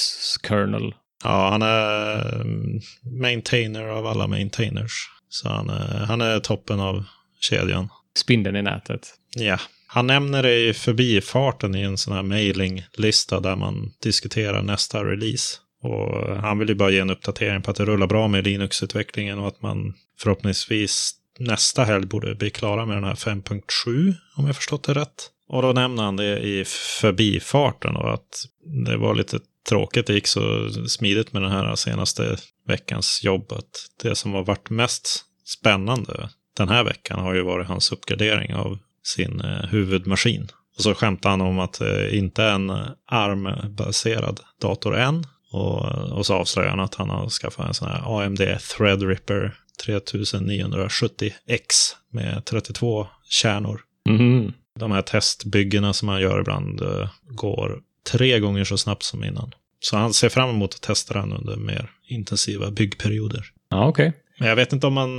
kernel. 0.48 0.93
Ja, 1.23 1.49
han 1.49 1.61
är 1.61 2.35
mm, 2.41 2.79
maintainer 3.21 3.83
av 3.83 4.07
alla 4.07 4.27
maintainers. 4.27 5.09
Så 5.29 5.49
han 5.49 5.69
är, 5.69 6.05
han 6.05 6.21
är 6.21 6.39
toppen 6.39 6.79
av 6.79 7.03
kedjan. 7.39 7.89
Spindeln 8.17 8.55
i 8.55 8.61
nätet. 8.61 9.13
Ja. 9.35 9.59
Han 9.88 10.07
nämner 10.07 10.43
det 10.43 10.69
i 10.69 10.73
förbifarten 10.73 11.75
i 11.75 11.81
en 11.81 11.97
sån 11.97 12.13
här 12.13 12.23
mailinglista 12.23 13.39
där 13.39 13.55
man 13.55 13.91
diskuterar 14.03 14.61
nästa 14.61 15.03
release. 15.03 15.57
Och 15.81 16.38
han 16.38 16.59
vill 16.59 16.69
ju 16.69 16.75
bara 16.75 16.89
ge 16.89 16.99
en 16.99 17.09
uppdatering 17.09 17.61
på 17.61 17.71
att 17.71 17.77
det 17.77 17.85
rullar 17.85 18.07
bra 18.07 18.27
med 18.27 18.43
Linux-utvecklingen 18.43 19.39
och 19.39 19.47
att 19.47 19.61
man 19.61 19.93
förhoppningsvis 20.19 21.15
nästa 21.39 21.83
helg 21.83 22.05
borde 22.05 22.35
bli 22.35 22.49
klara 22.49 22.85
med 22.85 22.97
den 22.97 23.03
här 23.03 23.15
5.7, 23.15 24.13
om 24.35 24.45
jag 24.45 24.55
förstått 24.55 24.83
det 24.83 24.93
rätt. 24.93 25.29
Och 25.47 25.61
då 25.61 25.73
nämner 25.73 26.03
han 26.03 26.15
det 26.15 26.39
i 26.39 26.65
förbifarten 27.01 27.95
och 27.95 28.13
att 28.13 28.45
det 28.85 28.97
var 28.97 29.15
lite 29.15 29.39
tråkigt, 29.69 30.07
det 30.07 30.13
gick 30.13 30.27
så 30.27 30.69
smidigt 30.87 31.33
med 31.33 31.41
den 31.41 31.51
här 31.51 31.75
senaste 31.75 32.37
veckans 32.67 33.23
jobb. 33.23 33.51
Att 33.51 33.89
det 34.03 34.15
som 34.15 34.33
har 34.33 34.43
varit 34.43 34.69
mest 34.69 35.25
spännande 35.45 36.29
den 36.57 36.69
här 36.69 36.83
veckan 36.83 37.19
har 37.19 37.33
ju 37.33 37.41
varit 37.41 37.67
hans 37.67 37.91
uppgradering 37.91 38.53
av 38.53 38.77
sin 39.03 39.41
eh, 39.41 39.69
huvudmaskin. 39.69 40.47
Och 40.77 40.83
så 40.83 40.95
skämtar 40.95 41.29
han 41.29 41.41
om 41.41 41.59
att 41.59 41.79
det 41.79 42.15
inte 42.15 42.43
är 42.43 42.51
en 42.51 42.71
ARM-baserad 43.05 44.39
dator 44.61 44.97
än. 44.97 45.23
Och, 45.51 45.85
och 46.11 46.25
så 46.25 46.33
avslöjar 46.33 46.69
han 46.69 46.79
att 46.79 46.95
han 46.95 47.09
har 47.09 47.29
skaffat 47.29 47.67
en 47.67 47.73
sån 47.73 47.87
här 47.87 48.23
AMD 48.23 48.41
Threadripper 48.77 49.55
3970X 49.85 51.95
med 52.11 52.45
32 52.45 53.07
kärnor. 53.29 53.81
Mhm. 54.09 54.53
De 54.79 54.91
här 54.91 55.01
testbyggena 55.01 55.93
som 55.93 56.05
man 56.05 56.21
gör 56.21 56.39
ibland 56.39 56.81
eh, 56.81 57.09
går 57.29 57.81
tre 58.11 58.39
gånger 58.39 58.63
så 58.63 58.77
snabbt 58.77 59.03
som 59.03 59.23
innan. 59.23 59.51
Så 59.79 59.97
han 59.97 60.13
ser 60.13 60.29
fram 60.29 60.49
emot 60.49 60.73
att 60.75 60.81
testa 60.81 61.13
den 61.13 61.33
under 61.33 61.55
mer 61.55 61.89
intensiva 62.07 62.71
byggperioder. 62.71 63.45
Ja, 63.69 63.87
okej. 63.87 64.13
Men 64.39 64.47
jag 64.49 64.55
vet 64.55 64.73
inte 64.73 64.87
om 64.87 64.93
man 64.93 65.09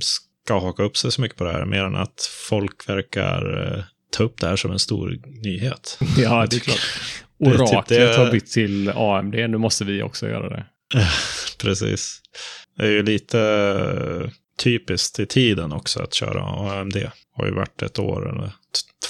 ska 0.00 0.60
haka 0.60 0.82
upp 0.82 0.96
sig 0.96 1.12
så 1.12 1.20
mycket 1.20 1.38
på 1.38 1.44
det 1.44 1.52
här, 1.52 1.64
mer 1.64 1.84
än 1.84 1.96
att 1.96 2.30
folk 2.48 2.88
verkar 2.88 3.66
eh, 3.76 3.84
ta 4.10 4.24
upp 4.24 4.40
det 4.40 4.46
här 4.46 4.56
som 4.56 4.70
en 4.72 4.78
stor 4.78 5.18
nyhet. 5.44 5.98
Ja, 6.18 6.46
det 6.50 6.56
är 6.56 6.60
klart. 6.60 6.80
Det 7.38 7.46
är 7.46 7.50
typ 7.50 7.60
Oraklet 7.60 7.88
det- 7.88 8.16
har 8.16 8.30
bytt 8.30 8.46
till 8.50 8.88
AMD, 8.94 9.34
nu 9.34 9.58
måste 9.58 9.84
vi 9.84 10.02
också 10.02 10.28
göra 10.28 10.48
det. 10.48 10.66
Precis. 11.58 12.20
Det 12.76 12.82
är 12.86 12.90
ju 12.90 13.02
lite 13.02 13.40
eh, 14.24 14.30
typiskt 14.58 15.18
i 15.20 15.26
tiden 15.26 15.72
också 15.72 16.02
att 16.02 16.14
köra 16.14 16.42
AMD. 16.80 16.92
Det 16.94 17.12
har 17.36 17.46
ju 17.46 17.52
varit 17.52 17.82
ett 17.82 17.98
år 17.98 18.30
eller 18.30 18.52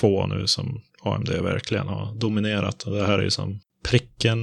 två 0.01 0.27
nu 0.27 0.47
som 0.47 0.83
AMD 1.05 1.29
verkligen 1.29 1.89
har 1.89 2.15
dominerat. 2.15 2.83
Och 2.83 2.93
det 2.97 3.07
här 3.07 3.19
är 3.19 3.23
ju 3.23 3.31
som 3.31 3.61
pricken 3.89 4.39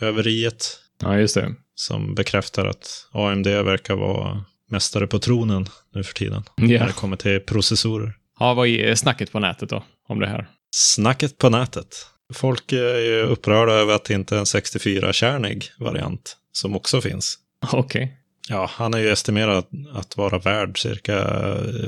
över 0.00 0.28
iet 0.28 0.78
Ja, 1.02 1.18
just 1.18 1.34
det. 1.34 1.54
som 1.74 2.14
bekräftar 2.14 2.66
att 2.66 3.08
AMD 3.12 3.46
verkar 3.46 3.94
vara 3.94 4.44
mästare 4.70 5.06
på 5.06 5.18
tronen 5.18 5.66
nu 5.94 6.02
för 6.04 6.14
tiden. 6.14 6.42
När 6.56 6.74
Ja. 6.74 6.86
det 6.86 6.92
kommer 6.92 7.16
till 7.16 7.40
processorer. 7.40 8.12
ja, 8.40 8.54
vad 8.54 8.68
är 8.68 8.94
snacket 8.94 9.32
på 9.32 9.38
nätet 9.40 9.68
då 9.68 9.84
om 10.08 10.20
det 10.20 10.26
här? 10.26 10.48
Snacket 10.74 11.38
på 11.38 11.48
nätet. 11.50 12.06
Folk 12.34 12.72
är 12.72 12.98
ju 12.98 13.22
upprörda 13.22 13.72
över 13.72 13.94
att 13.94 14.04
det 14.04 14.14
inte 14.14 14.34
är 14.34 14.38
en 14.38 14.44
64-kärnig 14.46 15.64
variant 15.78 16.36
som 16.52 16.76
också 16.76 17.00
finns. 17.00 17.38
Okej. 17.72 18.16
Ja, 18.48 18.70
han 18.72 18.94
är 18.94 18.98
ju 18.98 19.10
estimerad 19.10 19.64
att 19.94 20.16
vara 20.16 20.38
värd 20.38 20.78
cirka 20.82 21.18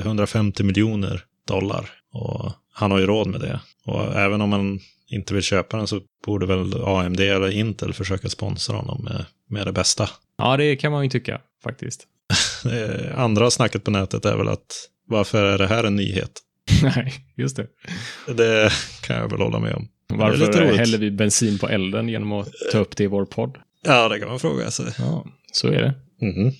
150 0.01 0.63
miljoner 0.63 1.23
dollar. 1.47 1.89
Och 2.13 2.51
han 2.73 2.91
har 2.91 2.99
ju 2.99 3.05
råd 3.05 3.27
med 3.27 3.41
det. 3.41 3.59
Och 3.85 4.15
även 4.15 4.41
om 4.41 4.49
man 4.49 4.79
inte 5.07 5.33
vill 5.33 5.43
köpa 5.43 5.77
den 5.77 5.87
så 5.87 6.01
borde 6.25 6.45
väl 6.45 6.83
AMD 6.83 7.19
eller 7.19 7.49
Intel 7.49 7.93
försöka 7.93 8.29
sponsra 8.29 8.75
honom 8.75 9.03
med, 9.03 9.25
med 9.49 9.67
det 9.67 9.71
bästa. 9.73 10.09
Ja, 10.37 10.57
det 10.57 10.75
kan 10.75 10.91
man 10.91 11.03
ju 11.03 11.09
tycka 11.09 11.41
faktiskt. 11.63 12.07
Andra 13.15 13.51
snacket 13.51 13.83
på 13.83 13.91
nätet 13.91 14.25
är 14.25 14.37
väl 14.37 14.47
att 14.47 14.89
varför 15.07 15.43
är 15.43 15.57
det 15.57 15.67
här 15.67 15.83
en 15.83 15.95
nyhet? 15.95 16.31
Nej, 16.83 17.13
just 17.35 17.55
det. 17.57 17.67
Det 18.33 18.71
kan 19.01 19.15
jag 19.15 19.29
väl 19.29 19.41
hålla 19.41 19.59
med 19.59 19.75
om. 19.75 19.87
Varför 20.07 20.77
häller 20.77 20.97
vi 20.97 21.11
bensin 21.11 21.59
på 21.59 21.69
elden 21.69 22.09
genom 22.09 22.31
att 22.31 22.49
ta 22.71 22.77
upp 22.77 22.97
det 22.97 23.03
i 23.03 23.07
vår 23.07 23.25
podd? 23.25 23.57
Ja, 23.83 24.09
det 24.09 24.19
kan 24.19 24.27
man 24.29 24.39
fråga 24.39 24.71
sig. 24.71 24.85
Ja, 24.97 25.25
så 25.51 25.67
är 25.67 25.81
det. 25.81 25.93
Mhm. 26.21 26.51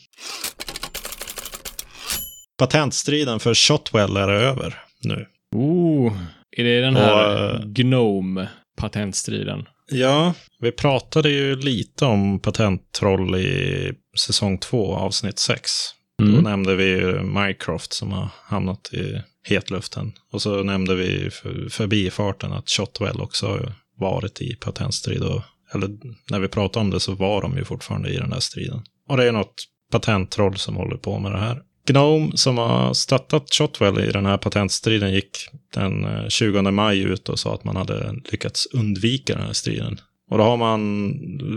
Patentstriden 2.57 3.39
för 3.39 3.53
Shotwell 3.53 4.17
är 4.17 4.29
över 4.29 4.79
nu. 5.03 5.25
Oh, 5.55 6.17
är 6.57 6.63
det 6.63 6.81
den 6.81 6.95
här 6.95 7.13
Och, 7.13 7.55
eh, 7.55 7.61
Gnome-patentstriden? 7.65 9.65
Ja, 9.91 10.33
vi 10.59 10.71
pratade 10.71 11.29
ju 11.29 11.55
lite 11.55 12.05
om 12.05 12.39
patenttroll 12.39 13.35
i 13.35 13.91
säsong 14.17 14.57
2, 14.57 14.95
avsnitt 14.95 15.39
6. 15.39 15.71
Då 16.17 16.25
Mm. 16.25 16.43
nämnde 16.43 16.75
vi 16.75 16.85
ju 16.85 17.21
Mycroft 17.23 17.93
som 17.93 18.11
har 18.11 18.27
hamnat 18.43 18.93
i 18.93 19.21
hetluften. 19.47 20.13
Och 20.31 20.41
så 20.41 20.63
nämnde 20.63 20.95
vi 20.95 21.29
för, 21.29 21.69
förbifarten 21.69 22.53
att 22.53 22.69
Shotwell 22.69 23.21
också 23.21 23.47
har 23.47 23.73
varit 23.97 24.41
i 24.41 24.55
patentstrid. 24.55 25.23
Och, 25.23 25.41
eller 25.75 25.89
när 26.31 26.39
vi 26.39 26.47
pratade 26.47 26.85
om 26.85 26.91
det 26.91 26.99
så 26.99 27.15
var 27.15 27.41
de 27.41 27.57
ju 27.57 27.63
fortfarande 27.65 28.09
i 28.09 28.17
den 28.17 28.29
där 28.29 28.39
striden. 28.39 28.81
Och 29.09 29.17
det 29.17 29.27
är 29.27 29.31
något 29.31 29.55
patenttroll 29.91 30.57
som 30.57 30.75
håller 30.75 30.97
på 30.97 31.19
med 31.19 31.31
det 31.31 31.39
här. 31.39 31.61
Gnome 31.85 32.37
som 32.37 32.57
har 32.57 32.93
stöttat 32.93 33.53
Shotwell 33.53 33.99
i 33.99 34.11
den 34.11 34.25
här 34.25 34.37
patentstriden 34.37 35.13
gick 35.13 35.47
den 35.73 36.05
eh, 36.05 36.27
20 36.27 36.61
maj 36.61 36.99
ut 36.99 37.29
och 37.29 37.39
sa 37.39 37.53
att 37.53 37.63
man 37.63 37.75
hade 37.75 38.15
lyckats 38.31 38.67
undvika 38.73 39.35
den 39.35 39.45
här 39.45 39.53
striden. 39.53 39.99
Och 40.31 40.37
då 40.37 40.43
har 40.43 40.57
man 40.57 41.11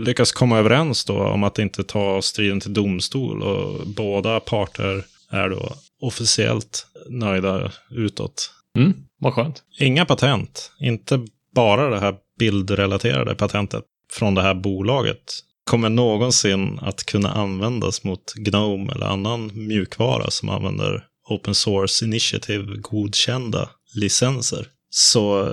lyckats 0.05 0.31
komma 0.31 0.57
överens 0.57 1.05
då 1.05 1.19
om 1.19 1.43
att 1.43 1.59
inte 1.59 1.83
ta 1.83 2.21
striden 2.21 2.59
till 2.59 2.73
domstol 2.73 3.41
och 3.41 3.87
båda 3.87 4.39
parter 4.39 5.05
är 5.31 5.49
då 5.49 5.73
officiellt 6.01 6.87
nöjda 7.09 7.71
utåt. 7.89 8.51
Mm, 8.77 8.93
vad 9.19 9.33
skönt. 9.33 9.63
Inga 9.79 10.05
patent, 10.05 10.71
inte 10.79 11.25
bara 11.55 11.89
det 11.89 11.99
här 11.99 12.15
bildrelaterade 12.39 13.35
patentet 13.35 13.83
från 14.11 14.35
det 14.35 14.41
här 14.41 14.53
bolaget 14.53 15.43
kommer 15.67 15.89
någonsin 15.89 16.79
att 16.81 17.03
kunna 17.03 17.31
användas 17.31 18.03
mot 18.03 18.33
Gnome 18.33 18.93
eller 18.93 19.05
annan 19.05 19.51
mjukvara 19.53 20.31
som 20.31 20.49
använder 20.49 21.03
Open 21.29 21.55
Source 21.55 22.05
Initiative 22.05 22.75
godkända 22.77 23.69
licenser. 23.95 24.67
Så 24.89 25.41
eh, 25.41 25.49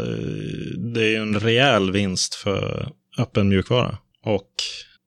det 0.94 1.02
är 1.02 1.08
ju 1.08 1.16
en 1.16 1.40
rejäl 1.40 1.92
vinst 1.92 2.34
för 2.34 2.88
öppen 3.18 3.48
mjukvara 3.48 3.98
och 4.24 4.50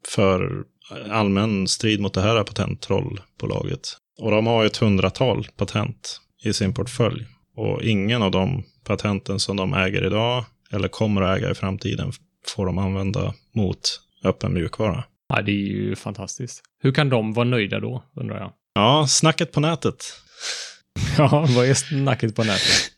för 0.08 0.64
allmän 1.10 1.68
strid 1.68 2.00
mot 2.00 2.14
det 2.14 2.22
här 2.22 2.44
patenttrollbolaget. 2.44 3.98
Och 4.20 4.32
de 4.32 4.48
har 4.48 4.62
ju 4.62 4.68
ett 4.68 4.78
hundratal 4.78 5.48
patent 5.58 6.22
i 6.44 6.54
sin 6.54 6.74
portfölj. 6.74 7.26
Och 7.56 7.84
ingen 7.84 8.22
av 8.22 8.32
de 8.32 8.64
patenten 8.84 9.40
som 9.40 9.58
de 9.58 9.74
äger 9.74 10.06
idag 10.06 10.46
eller 10.72 10.88
kommer 10.88 11.22
att 11.22 11.38
äga 11.38 11.52
i 11.52 11.56
framtiden 11.56 12.12
får 12.48 12.66
de 12.66 12.78
använda 12.78 13.34
mot 13.56 14.07
öppen 14.24 14.53
mjukvara. 14.53 15.03
Ja, 15.29 15.41
det 15.41 15.51
är 15.51 15.55
ju 15.55 15.95
fantastiskt. 15.95 16.62
Hur 16.81 16.91
kan 16.91 17.09
de 17.09 17.33
vara 17.33 17.47
nöjda 17.47 17.79
då, 17.79 18.03
undrar 18.15 18.39
jag? 18.39 18.51
Ja, 18.74 19.07
snacket 19.07 19.51
på 19.51 19.59
nätet. 19.59 20.03
Ja, 21.17 21.47
vad 21.50 21.65
är 21.65 21.74
snacket 21.74 22.36
på 22.36 22.43
nätet? 22.43 22.91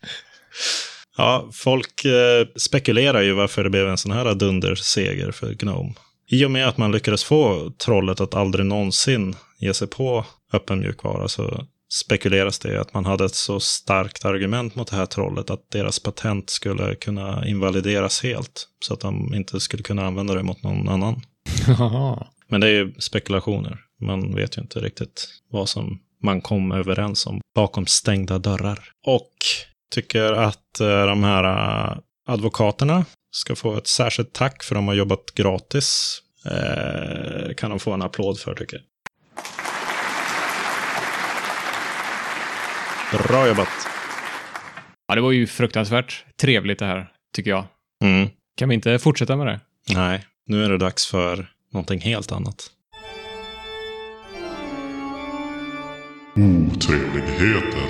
Ja, 1.17 1.49
folk 1.53 2.05
eh, 2.05 2.47
spekulerar 2.55 3.21
ju 3.21 3.33
varför 3.33 3.63
det 3.63 3.69
blev 3.69 3.87
en 3.87 3.97
sån 3.97 4.11
här 4.11 4.35
dunderseger 4.35 5.31
för 5.31 5.53
Gnome. 5.53 5.93
I 6.27 6.45
och 6.45 6.51
med 6.51 6.67
att 6.67 6.77
man 6.77 6.91
lyckades 6.91 7.23
få 7.23 7.71
trollet 7.85 8.21
att 8.21 8.33
aldrig 8.33 8.65
någonsin 8.65 9.35
ge 9.57 9.73
sig 9.73 9.87
på 9.87 10.25
öppen 10.53 10.79
mjukvara 10.79 11.27
så 11.27 11.65
spekuleras 11.93 12.59
det 12.59 12.81
att 12.81 12.93
man 12.93 13.05
hade 13.05 13.25
ett 13.25 13.35
så 13.35 13.59
starkt 13.59 14.25
argument 14.25 14.75
mot 14.75 14.89
det 14.89 14.95
här 14.95 15.05
trollet 15.05 15.49
att 15.49 15.71
deras 15.71 15.99
patent 15.99 16.49
skulle 16.49 16.95
kunna 16.95 17.47
invalideras 17.47 18.23
helt. 18.23 18.67
Så 18.85 18.93
att 18.93 18.99
de 18.99 19.33
inte 19.33 19.59
skulle 19.59 19.83
kunna 19.83 20.05
använda 20.05 20.33
det 20.33 20.43
mot 20.43 20.63
någon 20.63 20.89
annan. 20.89 21.21
Men 22.47 22.61
det 22.61 22.67
är 22.67 22.71
ju 22.71 22.93
spekulationer. 22.99 23.79
Man 24.01 24.35
vet 24.35 24.57
ju 24.57 24.61
inte 24.61 24.79
riktigt 24.79 25.27
vad 25.51 25.69
som 25.69 25.99
man 26.23 26.41
kom 26.41 26.71
överens 26.71 27.25
om 27.25 27.41
bakom 27.55 27.85
stängda 27.85 28.39
dörrar. 28.39 28.79
Och 29.05 29.33
tycker 29.91 30.33
att 30.33 30.79
eh, 30.79 31.05
de 31.05 31.23
här 31.23 31.43
eh, 31.43 31.97
advokaterna 32.27 33.05
ska 33.31 33.55
få 33.55 33.77
ett 33.77 33.87
särskilt 33.87 34.33
tack 34.33 34.63
för 34.63 34.75
de 34.75 34.87
har 34.87 34.95
jobbat 34.95 35.25
gratis. 35.35 36.19
Eh, 36.45 37.53
kan 37.53 37.69
de 37.69 37.79
få 37.79 37.91
en 37.91 38.01
applåd 38.01 38.39
för 38.39 38.55
tycker 38.55 38.77
jag. 38.77 38.83
Bra 43.11 43.47
jobbat. 43.47 43.67
Ja, 45.07 45.15
det 45.15 45.21
var 45.21 45.31
ju 45.31 45.47
fruktansvärt 45.47 46.25
trevligt 46.41 46.79
det 46.79 46.85
här, 46.85 47.11
tycker 47.35 47.51
jag. 47.51 47.65
Mm. 48.03 48.29
Kan 48.57 48.69
vi 48.69 48.75
inte 48.75 48.99
fortsätta 48.99 49.35
med 49.35 49.47
det? 49.47 49.59
Nej, 49.93 50.25
nu 50.45 50.65
är 50.65 50.69
det 50.69 50.77
dags 50.77 51.07
för 51.07 51.51
någonting 51.73 52.01
helt 52.01 52.31
annat. 52.31 52.71
Otrevligheter. 56.35 57.89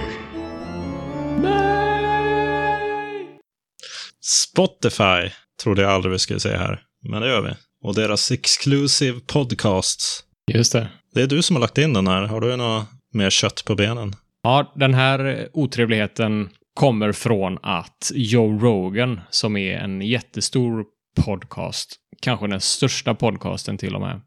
Spotify 4.22 5.32
trodde 5.64 5.82
jag 5.82 5.92
aldrig 5.92 6.12
vi 6.12 6.20
skulle 6.20 6.40
säga 6.40 6.58
här, 6.58 6.82
men 7.10 7.22
det 7.22 7.28
gör 7.28 7.42
vi. 7.42 7.54
Och 7.84 7.96
deras 7.96 8.32
exclusive 8.32 9.20
podcasts. 9.28 10.24
Just 10.54 10.74
det. 10.74 10.90
Det 11.14 11.22
är 11.22 11.28
du 11.28 11.42
som 11.42 11.56
har 11.56 11.62
lagt 11.62 11.78
in 11.78 11.94
den 11.94 12.08
här. 12.08 12.22
Har 12.22 12.42
du 12.42 12.56
något 12.56 12.88
mer 13.14 13.30
kött 13.30 13.66
på 13.66 13.76
benen? 13.76 14.16
Ja, 14.44 14.74
den 14.76 14.94
här 14.94 15.50
otrevligheten 15.54 16.50
kommer 16.74 17.12
från 17.12 17.58
att 17.64 18.12
Joe 18.16 18.60
Rogan, 18.60 19.22
som 19.30 19.58
är 19.58 19.78
en 19.78 20.02
jättestor 20.02 20.86
podcast, 21.26 21.96
kanske 22.22 22.48
den 22.48 22.62
största 22.62 23.16
podcasten 23.16 23.78
till 23.78 23.96
och 23.96 24.02
med, 24.02 24.22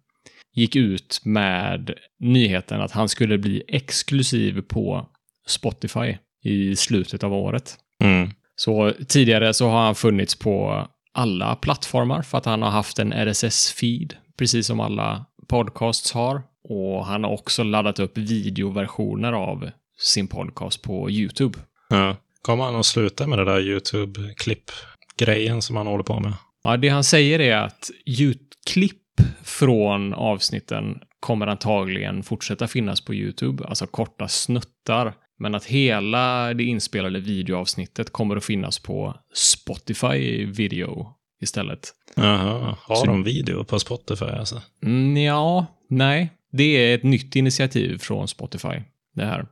gick 0.54 0.76
ut 0.76 1.20
med 1.24 1.94
nyheten 2.20 2.80
att 2.80 2.92
han 2.92 3.08
skulle 3.08 3.38
bli 3.38 3.62
exklusiv 3.68 4.60
på 4.60 5.08
Spotify 5.46 6.16
i 6.44 6.76
slutet 6.76 7.24
av 7.24 7.34
året. 7.34 7.76
Mm. 8.04 8.30
Så 8.54 8.92
tidigare 9.08 9.54
så 9.54 9.68
har 9.68 9.84
han 9.84 9.94
funnits 9.94 10.38
på 10.38 10.86
alla 11.12 11.56
plattformar 11.56 12.22
för 12.22 12.38
att 12.38 12.46
han 12.46 12.62
har 12.62 12.70
haft 12.70 12.98
en 12.98 13.12
RSS-feed, 13.12 14.14
precis 14.38 14.66
som 14.66 14.80
alla 14.80 15.26
podcasts 15.48 16.12
har. 16.12 16.42
Och 16.68 17.06
han 17.06 17.24
har 17.24 17.30
också 17.30 17.62
laddat 17.62 17.98
upp 17.98 18.18
videoversioner 18.18 19.32
av 19.32 19.70
sin 20.02 20.28
podcast 20.28 20.82
på 20.82 21.10
YouTube. 21.10 21.58
Ja. 21.88 22.16
Kommer 22.42 22.64
han 22.64 22.76
att 22.76 22.86
sluta 22.86 23.26
med 23.26 23.38
det 23.38 23.44
där 23.44 23.60
YouTube-klipp-grejen 23.60 25.62
som 25.62 25.76
han 25.76 25.86
håller 25.86 26.04
på 26.04 26.20
med? 26.20 26.32
Ja, 26.64 26.76
det 26.76 26.88
han 26.88 27.04
säger 27.04 27.38
är 27.40 27.56
att 27.56 27.90
klipp 28.66 28.98
från 29.42 30.14
avsnitten 30.14 30.98
kommer 31.20 31.46
antagligen 31.46 32.22
fortsätta 32.22 32.68
finnas 32.68 33.00
på 33.00 33.14
YouTube, 33.14 33.64
alltså 33.64 33.86
korta 33.86 34.28
snuttar. 34.28 35.14
Men 35.38 35.54
att 35.54 35.64
hela 35.64 36.54
det 36.54 36.64
inspelade 36.64 37.20
videoavsnittet 37.20 38.12
kommer 38.12 38.36
att 38.36 38.44
finnas 38.44 38.78
på 38.78 39.14
Spotify 39.34 40.44
video 40.46 41.08
istället. 41.40 41.88
Jaha, 42.16 42.76
har 42.80 42.96
Så- 42.96 43.06
de 43.06 43.24
video 43.24 43.64
på 43.64 43.78
Spotify 43.78 44.24
alltså? 44.24 44.62
Mm, 44.82 45.16
ja, 45.16 45.66
nej. 45.88 46.30
Det 46.52 46.64
är 46.64 46.94
ett 46.94 47.02
nytt 47.02 47.36
initiativ 47.36 47.98
från 47.98 48.28
Spotify, 48.28 48.82
det 49.14 49.24
här. 49.24 49.46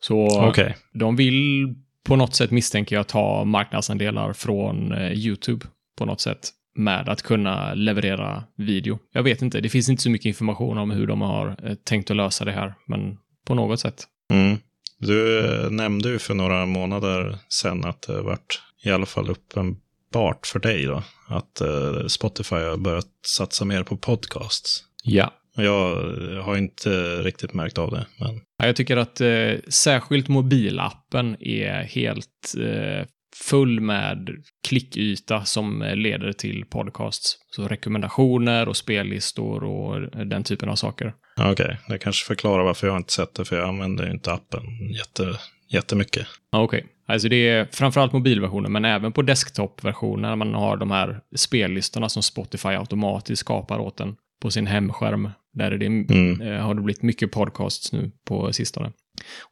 Så 0.00 0.48
Okej. 0.48 0.76
de 0.92 1.16
vill 1.16 1.74
på 2.04 2.16
något 2.16 2.34
sätt 2.34 2.50
misstänker 2.50 2.96
jag 2.96 3.06
ta 3.06 3.44
marknadsandelar 3.44 4.32
från 4.32 4.92
eh, 4.92 5.12
YouTube 5.12 5.66
på 5.98 6.04
något 6.04 6.20
sätt 6.20 6.50
med 6.74 7.08
att 7.08 7.22
kunna 7.22 7.74
leverera 7.74 8.44
video. 8.56 8.98
Jag 9.12 9.22
vet 9.22 9.42
inte, 9.42 9.60
det 9.60 9.68
finns 9.68 9.88
inte 9.88 10.02
så 10.02 10.10
mycket 10.10 10.26
information 10.26 10.78
om 10.78 10.90
hur 10.90 11.06
de 11.06 11.20
har 11.20 11.56
eh, 11.62 11.74
tänkt 11.74 12.10
att 12.10 12.16
lösa 12.16 12.44
det 12.44 12.52
här, 12.52 12.74
men 12.86 13.18
på 13.46 13.54
något 13.54 13.80
sätt. 13.80 14.04
Mm. 14.32 14.58
Du 14.98 15.38
eh, 15.38 15.70
nämnde 15.70 16.08
ju 16.08 16.18
för 16.18 16.34
några 16.34 16.66
månader 16.66 17.38
sedan 17.48 17.84
att 17.84 18.02
det 18.02 18.22
varit 18.22 18.60
i 18.84 18.90
alla 18.90 19.06
fall 19.06 19.30
uppenbart 19.30 20.46
för 20.46 20.58
dig 20.58 20.84
då 20.84 21.02
att 21.28 21.62
Spotify 22.10 22.56
har 22.56 22.76
börjat 22.76 23.06
satsa 23.26 23.64
mer 23.64 23.82
på 23.82 23.96
podcasts. 23.96 24.84
Ja. 25.02 25.32
Jag 25.62 25.98
eh, 26.32 26.44
har 26.44 26.56
inte 26.56 27.22
riktigt 27.22 27.54
märkt 27.54 27.78
av 27.78 27.90
det, 27.90 28.06
men 28.20 28.40
Ja, 28.58 28.66
Jag 28.66 28.76
tycker 28.76 28.96
att 28.96 29.20
eh, 29.20 29.52
särskilt 29.68 30.28
mobilappen 30.28 31.36
är 31.40 31.82
helt 31.82 32.54
eh, 32.60 33.06
full 33.36 33.80
med 33.80 34.28
klickyta 34.68 35.44
som 35.44 35.82
eh, 35.82 35.96
leder 35.96 36.32
till 36.32 36.64
podcasts. 36.64 37.36
Så 37.50 37.68
rekommendationer 37.68 38.68
och 38.68 38.76
spellistor 38.76 39.64
och 39.64 39.96
eh, 39.96 40.20
den 40.26 40.44
typen 40.44 40.68
av 40.68 40.74
saker. 40.74 41.14
okej, 41.40 41.78
det 41.88 41.98
kanske 41.98 42.26
förklarar 42.26 42.64
varför 42.64 42.86
jag 42.86 42.96
inte 42.96 43.12
sett 43.12 43.34
det, 43.34 43.44
för 43.44 43.56
jag 43.56 43.68
använder 43.68 44.04
ju 44.06 44.10
inte 44.10 44.32
appen 44.32 44.62
jätte, 44.96 45.38
jättemycket. 45.68 46.26
Okej. 46.52 46.86
Alltså 47.06 47.28
det 47.28 47.48
är 47.48 47.68
framförallt 47.72 48.12
mobilversionen, 48.12 48.72
men 48.72 48.84
även 48.84 49.12
på 49.12 49.22
desktopversionen 49.22 50.30
när 50.30 50.36
man 50.36 50.54
har 50.54 50.76
de 50.76 50.90
här 50.90 51.20
spellistorna 51.36 52.08
som 52.08 52.22
Spotify 52.22 52.68
automatiskt 52.68 53.40
skapar 53.40 53.78
åt 53.78 54.00
en 54.00 54.16
på 54.42 54.50
sin 54.50 54.66
hemskärm. 54.66 55.30
Där 55.52 55.70
är 55.72 55.78
det, 55.78 55.86
Mm. 55.86 56.40
eh, 56.40 56.60
har 56.60 56.74
det 56.74 56.80
blivit 56.82 57.02
mycket 57.02 57.32
podcasts 57.32 57.92
nu 57.92 58.10
på 58.28 58.52
sistone. 58.52 58.92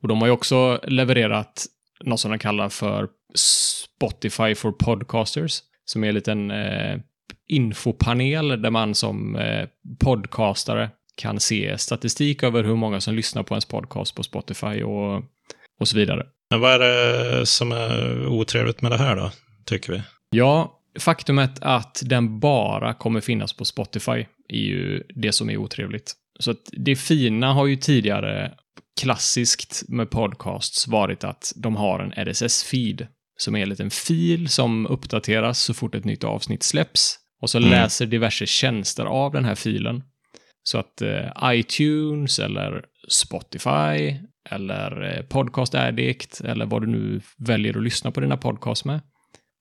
Och 0.03 0.09
de 0.09 0.19
har 0.21 0.27
ju 0.29 0.33
också 0.33 0.81
levererat 0.87 1.67
något 2.05 2.21
som 2.21 2.31
de 2.31 2.39
kallar 2.39 2.69
för 2.69 3.09
Spotify 3.35 4.55
for 4.55 4.73
Podcasters, 4.73 5.59
som 5.85 6.05
är 6.05 6.09
en 6.09 6.15
liten 6.15 6.51
eh, 6.51 6.99
infopanel 7.49 8.63
där 8.63 8.71
man 8.71 8.95
som 8.95 9.37
eh, 9.37 9.69
podcastare 10.01 10.91
kan 11.17 11.41
se 11.41 11.79
statistik 11.79 12.43
över 12.43 12.65
hur 12.65 12.75
många 12.77 13.01
som 13.01 13.15
lyssnar 13.15 13.43
på 13.43 13.55
ens 13.55 13.65
podcast 13.65 14.15
på 14.15 14.23
Spotify 14.23 14.83
och, 14.83 15.17
och 15.81 15.89
så 15.89 15.97
vidare. 15.97 16.27
Men 16.51 16.61
vad 16.61 16.73
är 16.73 16.79
det 16.79 17.47
som 17.47 17.73
är 17.73 18.27
otrevligt 18.27 18.83
med 18.83 18.91
det 18.91 18.99
här 18.99 19.17
då, 19.17 19.31
tycker 19.65 19.93
vi? 19.93 20.03
Ja, 20.31 20.81
faktumet 20.99 21.59
att 21.61 22.03
den 22.05 22.41
bara 22.41 22.95
kommer 22.95 23.21
finnas 23.21 23.53
på 23.53 23.65
Spotify 23.65 24.25
är 24.49 24.59
ju 24.59 25.03
det 25.15 25.33
som 25.33 25.51
är 25.51 25.57
otrevligt. 25.57 26.15
Så 26.41 26.51
att 26.51 26.71
det 26.73 26.97
fina 26.97 27.53
har 27.53 27.67
ju 27.67 27.77
tidigare 27.77 28.53
klassiskt 29.01 29.83
med 29.89 30.11
podcasts 30.11 30.89
varit 30.89 31.25
att 31.25 31.53
de 31.57 31.77
har 31.77 32.01
en 32.01 32.13
RSS-feed 32.13 33.07
som 33.39 33.57
är 33.57 33.63
en 33.63 33.69
liten 33.69 33.91
fil 33.91 34.49
som 34.49 34.87
uppdateras 34.87 35.61
så 35.61 35.75
fort 35.75 35.95
ett 35.95 36.05
nytt 36.05 36.25
avsnitt 36.25 36.63
släpps. 36.63 37.19
Och 37.43 37.51
så 37.51 37.59
Mm. 37.59 37.71
läser 37.71 38.07
diverse 38.07 38.47
tjänster 38.47 39.05
av 39.05 39.33
den 39.33 39.45
här 39.45 39.55
filen. 39.55 40.03
Så 40.63 40.79
att 40.79 41.03
eh, 41.03 41.27
iTunes 41.45 42.39
eller 42.39 42.85
Spotify 43.09 44.17
eller 44.51 45.17
eh, 45.19 45.23
Podcast 45.23 45.75
Addict 45.75 46.41
eller 46.41 46.67
vad 46.67 46.83
du 46.83 46.87
nu 46.87 47.21
väljer 47.39 47.77
att 47.77 47.83
lyssna 47.83 48.11
på 48.11 48.21
dina 48.21 48.37
podcasts 48.37 48.85
med. 48.85 49.01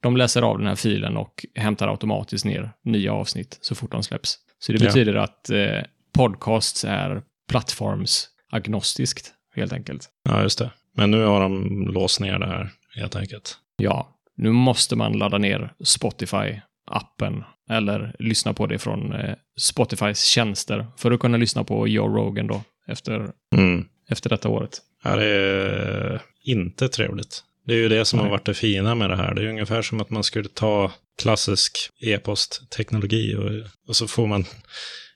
De 0.06 0.18
läser 0.18 0.42
av 0.42 0.58
den 0.58 0.68
här 0.68 0.76
filen 0.76 1.18
och 1.18 1.46
hämtar 1.56 1.88
automatiskt 1.88 2.46
ner 2.46 2.72
nya 2.84 3.14
avsnitt 3.14 3.58
så 3.62 3.76
fort 3.76 3.92
de 3.92 4.04
släpps. 4.04 4.38
Så 4.60 4.72
det 4.72 4.78
Ja. 4.84 4.86
betyder 4.86 5.16
att 5.16 5.50
eh, 5.50 5.82
podcasts 6.14 6.86
är 6.88 7.22
plattformsagnostiskt, 7.50 9.34
helt 9.56 9.74
enkelt. 9.74 10.10
Ja, 10.30 10.42
just 10.42 10.60
det. 10.60 10.72
Men 10.98 11.12
nu 11.12 11.24
har 11.26 11.42
de 11.42 11.88
låst 11.88 12.20
ner 12.20 12.40
det 12.40 12.48
här, 12.48 12.70
helt 12.96 13.16
enkelt. 13.16 13.58
Ja, 13.78 14.08
nu 14.38 14.52
måste 14.52 14.96
man 14.96 15.14
ladda 15.18 15.38
ner 15.38 15.74
Spotify-appen 15.80 17.44
eller 17.70 18.16
lyssna 18.20 18.54
på 18.54 18.68
det 18.68 18.80
från 18.80 19.14
eh, 19.14 19.36
Spotifys 19.58 20.24
tjänster 20.26 20.88
för 20.98 21.12
att 21.12 21.20
kunna 21.20 21.38
lyssna 21.38 21.64
på 21.64 21.88
Joe 21.88 22.08
Rogan 22.08 22.48
då 22.48 22.62
efter, 22.88 23.32
Mm. 23.56 23.86
efter 24.10 24.30
detta 24.30 24.50
året. 24.50 24.82
Ja, 25.04 25.16
det 25.16 25.26
är 25.26 26.22
inte 26.44 26.88
trevligt. 26.90 27.44
Det 27.66 27.74
är 27.74 27.78
ju 27.78 27.90
det 27.90 28.06
som 28.06 28.18
Nej. 28.18 28.26
har 28.26 28.32
varit 28.32 28.46
det 28.46 28.54
fina 28.54 28.96
med 28.96 29.10
det 29.10 29.16
här. 29.16 29.34
Det 29.34 29.42
är 29.42 29.48
ungefär 29.48 29.82
som 29.82 30.02
att 30.02 30.10
man 30.10 30.24
skulle 30.24 30.50
ta 30.50 30.92
klassisk 31.22 31.90
e-postteknologi 32.02 33.36
och, 33.36 33.52
och 33.88 33.96
så 33.96 34.08
får 34.08 34.28
man 34.28 34.46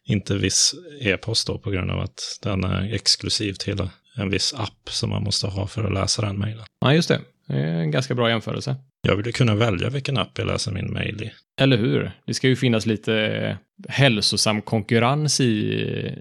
inte 0.06 0.36
viss 0.36 0.76
e-post 1.02 1.48
då 1.48 1.58
på 1.58 1.70
grund 1.70 1.92
av 1.92 2.00
att 2.00 2.40
den 2.42 2.64
är 2.64 2.94
exklusiv 2.94 3.54
till 3.54 3.90
en 4.16 4.30
viss 4.30 4.54
app 4.54 4.90
som 4.90 5.10
man 5.10 5.24
måste 5.24 5.48
ha 5.48 5.68
för 5.68 5.84
att 5.84 5.94
läsa 5.94 6.22
den 6.22 6.40
mejlen. 6.40 6.66
Ja, 6.82 6.94
just 6.94 7.10
det. 7.10 7.22
Det 7.48 7.54
är 7.54 7.66
en 7.66 7.92
ganska 7.92 8.16
bra 8.16 8.30
jämförelse. 8.30 8.76
Jag 9.02 9.16
vill 9.16 9.26
ju 9.26 9.32
kunna 9.32 9.56
välja 9.56 9.90
vilken 9.90 10.18
app 10.18 10.38
jag 10.38 10.48
läser 10.48 10.72
min 10.72 10.94
mejl 10.94 11.24
i. 11.24 11.32
Eller 11.62 11.78
hur? 11.78 12.12
Det 12.26 12.34
ska 12.34 12.48
ju 12.48 12.56
finnas 12.56 12.86
lite 12.86 13.58
hälsosam 13.88 14.62
konkurrens 14.62 15.40
i, 15.40 15.74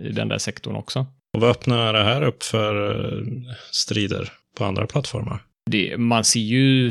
i 0.09 0.13
den 0.13 0.29
där 0.29 0.39
sektorn 0.39 0.77
också. 0.77 1.07
Och 1.35 1.41
vad 1.41 1.51
öppnar 1.51 1.93
det 1.93 2.05
här 2.05 2.23
upp 2.23 2.43
för 2.43 3.05
eh, 3.05 3.25
strider 3.71 4.33
på 4.57 4.65
andra 4.65 4.87
plattformar? 4.87 5.43
Det, 5.71 5.99
man 5.99 6.25
ser 6.25 6.41
ju 6.41 6.91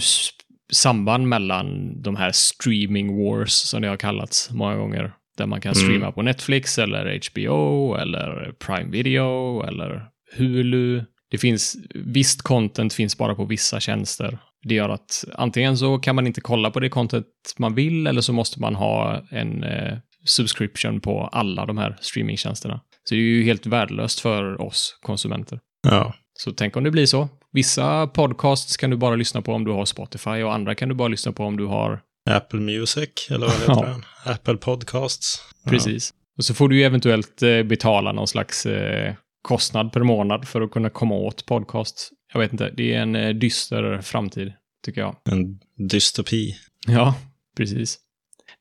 samband 0.73 1.27
mellan 1.27 2.01
de 2.01 2.15
här 2.15 2.31
streaming 2.31 3.17
wars 3.23 3.51
som 3.53 3.81
det 3.81 3.87
har 3.87 3.97
kallats 3.97 4.49
många 4.51 4.75
gånger. 4.75 5.13
Där 5.37 5.45
man 5.45 5.61
kan 5.61 5.73
Mm. 5.73 5.83
streama 5.85 6.11
på 6.11 6.21
Netflix 6.21 6.77
eller 6.77 7.19
HBO 7.31 7.95
eller 7.95 8.51
Prime 8.65 8.91
Video 8.91 9.61
eller 9.63 10.05
Hulu. 10.37 11.03
Det 11.31 11.37
finns, 11.37 11.77
visst 11.95 12.41
content 12.41 12.93
finns 12.93 13.17
bara 13.17 13.35
på 13.35 13.45
vissa 13.45 13.79
tjänster. 13.79 14.37
Det 14.63 14.75
gör 14.75 14.89
att 14.89 15.23
antingen 15.33 15.77
så 15.77 15.97
kan 15.99 16.15
man 16.15 16.27
inte 16.27 16.41
kolla 16.41 16.71
på 16.71 16.79
det 16.79 16.89
content 16.89 17.25
man 17.57 17.75
vill 17.75 18.07
eller 18.07 18.21
så 18.21 18.33
måste 18.33 18.61
man 18.61 18.75
ha 18.75 19.21
en 19.31 19.63
eh, 19.63 19.97
subscription 20.25 21.01
på 21.01 21.27
alla 21.31 21.65
de 21.65 21.77
här 21.77 21.97
streamingtjänsterna. 22.01 22.81
Så 23.03 23.15
det 23.15 23.21
är 23.21 23.23
ju 23.23 23.43
helt 23.43 23.65
värdelöst 23.65 24.19
för 24.19 24.61
oss 24.61 24.99
konsumenter. 25.01 25.59
Ja, 25.87 26.13
Så 26.33 26.51
tänk 26.51 26.77
om 26.77 26.83
det 26.83 26.91
blir 26.91 27.05
så. 27.05 27.29
Vissa 27.53 28.07
podcasts 28.07 28.77
kan 28.77 28.89
du 28.89 28.97
bara 28.97 29.15
lyssna 29.15 29.41
på 29.41 29.53
om 29.53 29.63
du 29.63 29.71
har 29.71 29.85
Spotify 29.85 30.29
och 30.43 30.53
andra 30.53 30.75
kan 30.75 30.89
du 30.89 30.95
bara 30.95 31.07
lyssna 31.07 31.31
på 31.31 31.43
om 31.43 31.57
du 31.57 31.65
har... 31.65 31.99
Apple 32.29 32.59
Music, 32.59 33.09
eller 33.29 33.47
vad 33.47 33.55
heter 33.55 33.73
Ja. 33.73 33.81
den? 33.85 34.05
Apple 34.33 34.57
Podcasts. 34.57 35.41
Ja. 35.63 35.71
Precis. 35.71 36.13
Och 36.37 36.45
så 36.45 36.53
får 36.53 36.69
du 36.69 36.77
ju 36.77 36.83
eventuellt 36.83 37.43
eh, 37.43 37.63
betala 37.63 38.11
någon 38.11 38.27
slags 38.27 38.65
eh, 38.65 39.13
kostnad 39.41 39.91
per 39.93 40.03
månad 40.03 40.47
för 40.47 40.61
att 40.61 40.71
kunna 40.71 40.89
komma 40.89 41.15
åt 41.15 41.45
podcast. 41.45 42.09
Jag 42.33 42.39
vet 42.39 42.51
inte, 42.51 42.69
det 42.77 42.93
är 42.93 43.01
en 43.01 43.15
eh, 43.15 43.29
dyster 43.29 44.01
framtid, 44.01 44.53
tycker 44.85 45.01
jag. 45.01 45.15
En 45.29 45.59
dystopi. 45.89 46.55
Ja, 46.87 47.15
precis. 47.57 47.99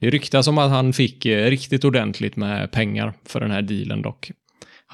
Det 0.01 0.11
ryktas 0.11 0.47
om 0.47 0.59
att 0.59 0.71
han 0.71 0.93
fick 0.93 1.27
riktigt 1.27 1.85
ordentligt 1.85 2.37
med 2.37 2.73
pengar 2.73 3.15
för 3.25 3.41
den 3.41 3.51
här 3.51 3.63
dealen 3.63 4.03
dock. 4.03 4.31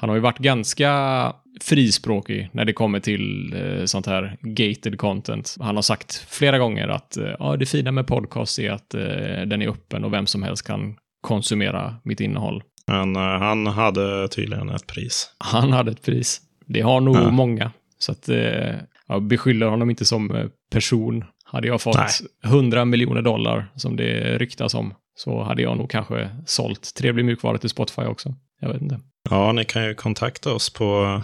Han 0.03 0.09
har 0.09 0.15
ju 0.15 0.21
varit 0.21 0.37
ganska 0.37 1.33
frispråkig 1.61 2.49
när 2.51 2.65
det 2.65 2.73
kommer 2.73 2.99
till 2.99 3.53
eh, 3.55 3.85
sånt 3.85 4.05
här 4.05 4.37
gated 4.41 4.97
content. 4.97 5.55
Han 5.59 5.75
har 5.75 5.81
sagt 5.81 6.25
flera 6.29 6.57
gånger 6.57 6.87
att 6.87 7.17
eh, 7.17 7.31
ja, 7.39 7.57
det 7.57 7.65
fina 7.65 7.91
med 7.91 8.07
podcast 8.07 8.59
är 8.59 8.71
att 8.71 8.93
eh, 8.93 9.01
den 9.47 9.61
är 9.61 9.67
öppen 9.67 10.03
och 10.03 10.13
vem 10.13 10.27
som 10.27 10.43
helst 10.43 10.67
kan 10.67 10.95
konsumera 11.21 11.95
mitt 12.03 12.19
innehåll. 12.19 12.63
Men 12.87 13.15
eh, 13.15 13.21
han 13.21 13.67
hade 13.67 14.27
tydligen 14.27 14.69
ett 14.69 14.87
pris. 14.87 15.35
Han 15.37 15.71
hade 15.71 15.91
ett 15.91 16.01
pris. 16.01 16.41
Det 16.65 16.81
har 16.81 17.01
nog 17.01 17.15
Ja. 17.15 17.31
många. 17.31 17.71
Så 17.97 18.11
att 18.11 18.29
eh, 18.29 18.75
jag 19.07 19.23
beskyller 19.23 19.65
honom 19.65 19.89
inte 19.89 20.05
som 20.05 20.35
eh, 20.35 20.45
person. 20.71 21.25
Hade 21.45 21.67
jag 21.67 21.81
fått 21.81 21.97
Nej. 21.97 22.53
100 22.53 22.85
miljoner 22.85 23.21
dollar, 23.21 23.71
som 23.75 23.95
det 23.95 24.37
ryktas 24.37 24.73
om, 24.73 24.93
så 25.15 25.43
hade 25.43 25.61
jag 25.61 25.77
nog 25.77 25.89
kanske 25.89 26.29
sålt 26.45 26.95
trevlig 26.95 27.25
mjukvara 27.25 27.57
till 27.57 27.69
Spotify 27.69 28.01
också. 28.01 28.35
Jag 28.61 28.73
vet 28.73 28.81
inte. 28.81 28.99
Ja, 29.29 29.51
ni 29.51 29.65
kan 29.65 29.85
ju 29.85 29.95
kontakta 29.95 30.53
oss 30.53 30.69
på 30.69 31.21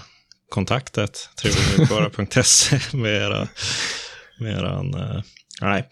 kontaktet 0.50 1.30
trevligmjukvara.se 1.42 2.80
med, 2.98 3.14
era, 3.14 3.48
med 4.40 4.58
eran... 4.58 4.96
Uh, 4.96 5.22
nej, 5.62 5.90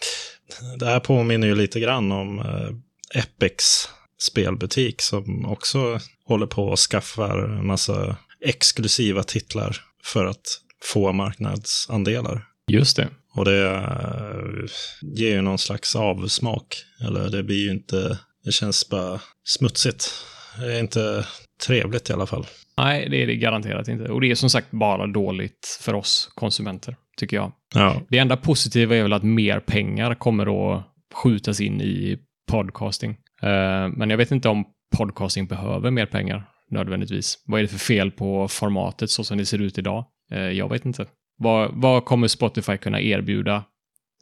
det 0.79 0.85
här 0.85 0.99
påminner 0.99 1.47
ju 1.47 1.55
lite 1.55 1.79
grann 1.79 2.11
om 2.11 2.39
uh, 2.39 2.69
Epics 3.15 3.89
spelbutik 4.21 5.01
som 5.01 5.45
också 5.45 5.99
håller 6.25 6.47
på 6.47 6.63
och 6.63 6.79
skaffar 6.79 7.39
en 7.39 7.67
massa 7.67 8.17
exklusiva 8.41 9.23
titlar 9.23 9.77
för 10.03 10.25
att 10.25 10.61
få 10.83 11.11
marknadsandelar. 11.11 12.45
Just 12.71 12.97
det. 12.97 13.09
Och 13.33 13.45
det 13.45 13.69
uh, 13.69 14.67
ger 15.01 15.29
ju 15.29 15.41
någon 15.41 15.57
slags 15.57 15.95
avsmak. 15.95 16.83
Eller 17.01 17.29
det 17.29 17.43
blir 17.43 17.65
ju 17.65 17.71
inte, 17.71 18.19
det 18.43 18.51
känns 18.51 18.89
bara 18.89 19.19
smutsigt. 19.43 20.13
Det 20.59 20.75
är 20.75 20.79
inte 20.79 21.25
trevligt 21.65 22.09
i 22.09 22.13
alla 22.13 22.25
fall. 22.25 22.45
Nej, 22.77 23.09
det 23.09 23.23
är 23.23 23.27
det 23.27 23.35
garanterat 23.35 23.87
inte. 23.87 24.03
Och 24.03 24.21
det 24.21 24.31
är 24.31 24.35
som 24.35 24.49
sagt 24.49 24.71
bara 24.71 25.07
dåligt 25.07 25.79
för 25.81 25.93
oss 25.93 26.31
konsumenter, 26.35 26.95
tycker 27.17 27.37
jag. 27.37 27.51
Ja. 27.75 28.01
Det 28.09 28.17
enda 28.17 28.37
positiva 28.37 28.95
är 28.95 29.03
väl 29.03 29.13
att 29.13 29.23
mer 29.23 29.59
pengar 29.59 30.15
kommer 30.15 30.75
att 30.75 30.83
skjutas 31.13 31.61
in 31.61 31.81
i 31.81 32.17
podcasting. 32.51 33.11
Uh, 33.43 33.89
men 33.95 34.09
jag 34.09 34.17
vet 34.17 34.31
inte 34.31 34.49
om 34.49 34.65
podcasting 34.97 35.47
behöver 35.47 35.91
mer 35.91 36.05
pengar 36.05 36.49
nödvändigtvis. 36.71 37.43
Vad 37.45 37.59
är 37.59 37.63
det 37.63 37.69
för 37.69 37.79
fel 37.79 38.11
på 38.11 38.47
formatet 38.47 39.09
så 39.09 39.23
som 39.23 39.37
det 39.37 39.45
ser 39.45 39.61
ut 39.61 39.77
idag? 39.77 40.05
Uh, 40.33 40.51
jag 40.51 40.69
vet 40.69 40.85
inte. 40.85 41.05
Vad, 41.37 41.71
vad 41.73 42.05
kommer 42.05 42.27
Spotify 42.27 42.77
kunna 42.77 43.01
erbjuda 43.01 43.63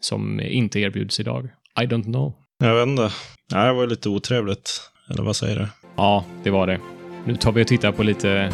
som 0.02 0.40
inte 0.40 0.80
erbjuds 0.80 1.20
idag? 1.20 1.50
I 1.82 1.86
don't 1.86 2.04
know. 2.04 2.34
Jag 2.60 2.76
vet 2.76 2.88
inte. 2.88 3.12
Nej, 3.52 3.68
det 3.68 3.74
var 3.74 3.88
lite 3.88 4.10
otrevligt. 4.10 4.82
Eller 5.10 5.24
vad 5.24 5.36
säger 5.36 5.60
du? 5.60 5.68
Ja, 5.96 6.26
det 6.44 6.50
var 6.50 6.68
det. 6.68 6.95
Nu 7.28 7.36
tar 7.36 7.52
vi 7.52 7.64
och 7.64 7.68
tittar 7.68 7.92
på 7.92 8.04
lite 8.04 8.52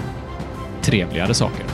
trevligare 0.81 1.33
saker. 1.33 1.65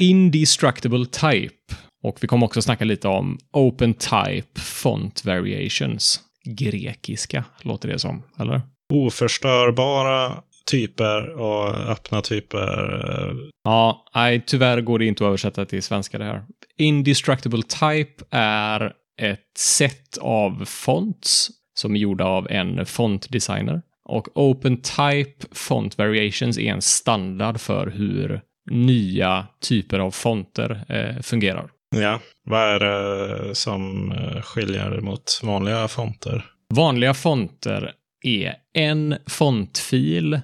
Indestructible 0.00 1.06
Type. 1.06 1.54
Och 2.02 2.18
vi 2.20 2.28
kommer 2.28 2.46
också 2.46 2.62
snacka 2.62 2.84
lite 2.84 3.08
om 3.08 3.38
Open 3.52 3.94
Type 3.94 4.60
Font 4.60 5.24
Variations. 5.24 6.20
Grekiska 6.44 7.44
låter 7.62 7.88
det 7.88 7.98
som, 7.98 8.22
eller? 8.40 8.60
Oförstörbara 8.94 10.42
typer 10.70 11.40
och 11.40 11.74
öppna 11.74 12.22
typer. 12.22 13.34
Ja, 13.64 14.04
nej, 14.14 14.42
tyvärr 14.46 14.80
går 14.80 14.98
det 14.98 15.06
inte 15.06 15.24
att 15.24 15.28
översätta 15.28 15.64
till 15.64 15.82
svenska 15.82 16.18
det 16.18 16.24
här. 16.24 16.44
Indestructible 16.78 17.62
Type 17.62 18.24
är 18.30 18.92
ett 19.22 19.50
set 19.58 20.18
av 20.20 20.64
fonts 20.66 21.50
som 21.78 21.96
är 21.96 21.98
gjorda 21.98 22.24
av 22.24 22.50
en 22.50 22.86
fontdesigner. 22.86 23.82
Och 24.04 24.28
Open 24.34 24.76
Type 24.76 25.46
Font 25.52 25.98
Variations 25.98 26.58
är 26.58 26.72
en 26.72 26.82
standard 26.82 27.60
för 27.60 27.86
hur 27.86 28.40
nya 28.70 29.46
typer 29.60 29.98
av 29.98 30.10
fonter 30.10 30.84
eh, 30.88 31.22
fungerar. 31.22 31.70
Ja, 31.96 32.20
vad 32.44 32.60
är 32.60 32.80
det 32.80 33.54
som 33.54 34.12
eh, 34.12 34.42
skiljer 34.42 35.00
mot 35.00 35.40
vanliga 35.42 35.88
fonter? 35.88 36.44
Vanliga 36.74 37.14
fonter 37.14 37.92
är 38.24 38.54
en 38.74 39.16
fontfil 39.26 40.40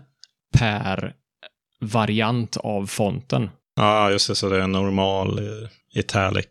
per 0.59 1.13
variant 1.81 2.57
av 2.57 2.87
fonten. 2.87 3.51
Ja, 3.77 4.11
just 4.11 4.29
det, 4.29 4.35
så 4.35 4.49
det 4.49 4.63
är 4.63 4.67
normal, 4.67 5.39
eh, 5.39 5.69
italic 5.95 6.47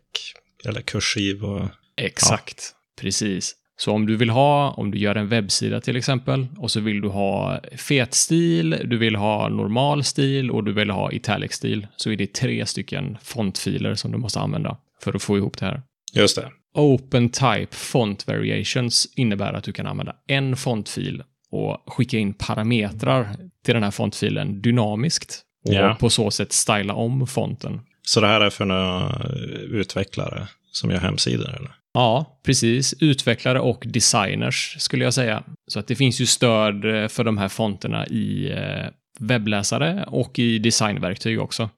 eller 0.64 0.80
kursiv 0.80 1.44
och... 1.44 1.68
Exakt, 1.96 2.74
ja. 2.74 3.02
precis. 3.02 3.54
Så 3.76 3.92
om 3.92 4.06
du 4.06 4.16
vill 4.16 4.30
ha, 4.30 4.70
om 4.70 4.90
du 4.90 4.98
gör 4.98 5.14
en 5.14 5.28
webbsida 5.28 5.80
till 5.80 5.96
exempel, 5.96 6.46
och 6.58 6.70
så 6.70 6.80
vill 6.80 7.00
du 7.00 7.08
ha 7.08 7.60
fet 7.76 8.14
stil, 8.14 8.76
du 8.84 8.96
vill 8.98 9.16
ha 9.16 9.48
normal 9.48 10.04
stil 10.04 10.50
och 10.50 10.64
du 10.64 10.72
vill 10.72 10.90
ha 10.90 11.12
italic 11.12 11.52
stil, 11.52 11.86
så 11.96 12.10
är 12.10 12.16
det 12.16 12.32
tre 12.32 12.66
stycken 12.66 13.18
fontfiler 13.22 13.94
som 13.94 14.12
du 14.12 14.18
måste 14.18 14.40
använda 14.40 14.76
för 15.02 15.16
att 15.16 15.22
få 15.22 15.36
ihop 15.36 15.58
det 15.58 15.66
här. 15.66 15.82
Just 16.14 16.36
det. 16.36 16.50
Open 16.74 17.28
Type 17.28 17.66
Font 17.76 18.26
Variations 18.26 19.08
innebär 19.16 19.52
att 19.52 19.64
du 19.64 19.72
kan 19.72 19.86
använda 19.86 20.16
en 20.26 20.56
fontfil 20.56 21.22
och 21.50 21.84
skicka 21.86 22.18
in 22.18 22.34
parametrar 22.34 23.36
till 23.64 23.74
den 23.74 23.82
här 23.82 23.90
fontfilen 23.90 24.62
dynamiskt 24.62 25.40
och 25.64 25.74
Ja. 25.74 25.96
på 26.00 26.10
så 26.10 26.30
sätt 26.30 26.52
styla 26.52 26.94
om 26.94 27.26
fonten. 27.26 27.80
Så 28.02 28.20
det 28.20 28.26
här 28.26 28.40
är 28.40 28.50
för 28.50 28.64
några 28.64 29.26
utvecklare 29.70 30.48
som 30.72 30.90
gör 30.90 30.98
hemsidor 30.98 31.48
eller? 31.48 31.74
Ja, 31.94 32.38
precis. 32.42 32.94
Utvecklare 33.00 33.60
och 33.60 33.84
designers 33.86 34.76
skulle 34.78 35.04
jag 35.04 35.14
säga. 35.14 35.42
Så 35.66 35.78
att 35.78 35.86
det 35.86 35.96
finns 35.96 36.20
ju 36.20 36.26
stöd 36.26 36.84
eh, 36.84 37.08
för 37.08 37.24
de 37.24 37.38
här 37.38 37.48
fonterna 37.48 38.06
i 38.06 38.52
eh, 38.52 38.86
webbläsare 39.20 40.04
och 40.08 40.38
i 40.38 40.58
designverktyg 40.58 41.40
också. 41.40 41.70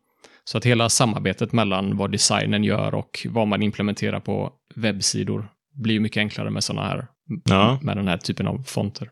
Så 0.45 0.59
att 0.59 0.67
hela 0.67 0.89
samarbetet 0.89 1.53
mellan 1.53 1.97
vad 1.97 2.13
designen 2.13 2.65
gör 2.65 2.95
och 2.95 3.27
vad 3.31 3.49
man 3.49 3.63
implementerar 3.63 4.21
på 4.21 4.53
webbsidor 4.75 5.49
blir 5.75 6.01
mycket 6.01 6.21
enklare 6.21 6.51
med 6.51 6.65
sådana 6.65 6.89
här, 6.89 7.07
Ja, 7.45 7.79
med 7.83 7.97
den 7.97 8.09
här 8.09 8.17
typen 8.17 8.47
av 8.47 8.63
fonter. 8.67 9.11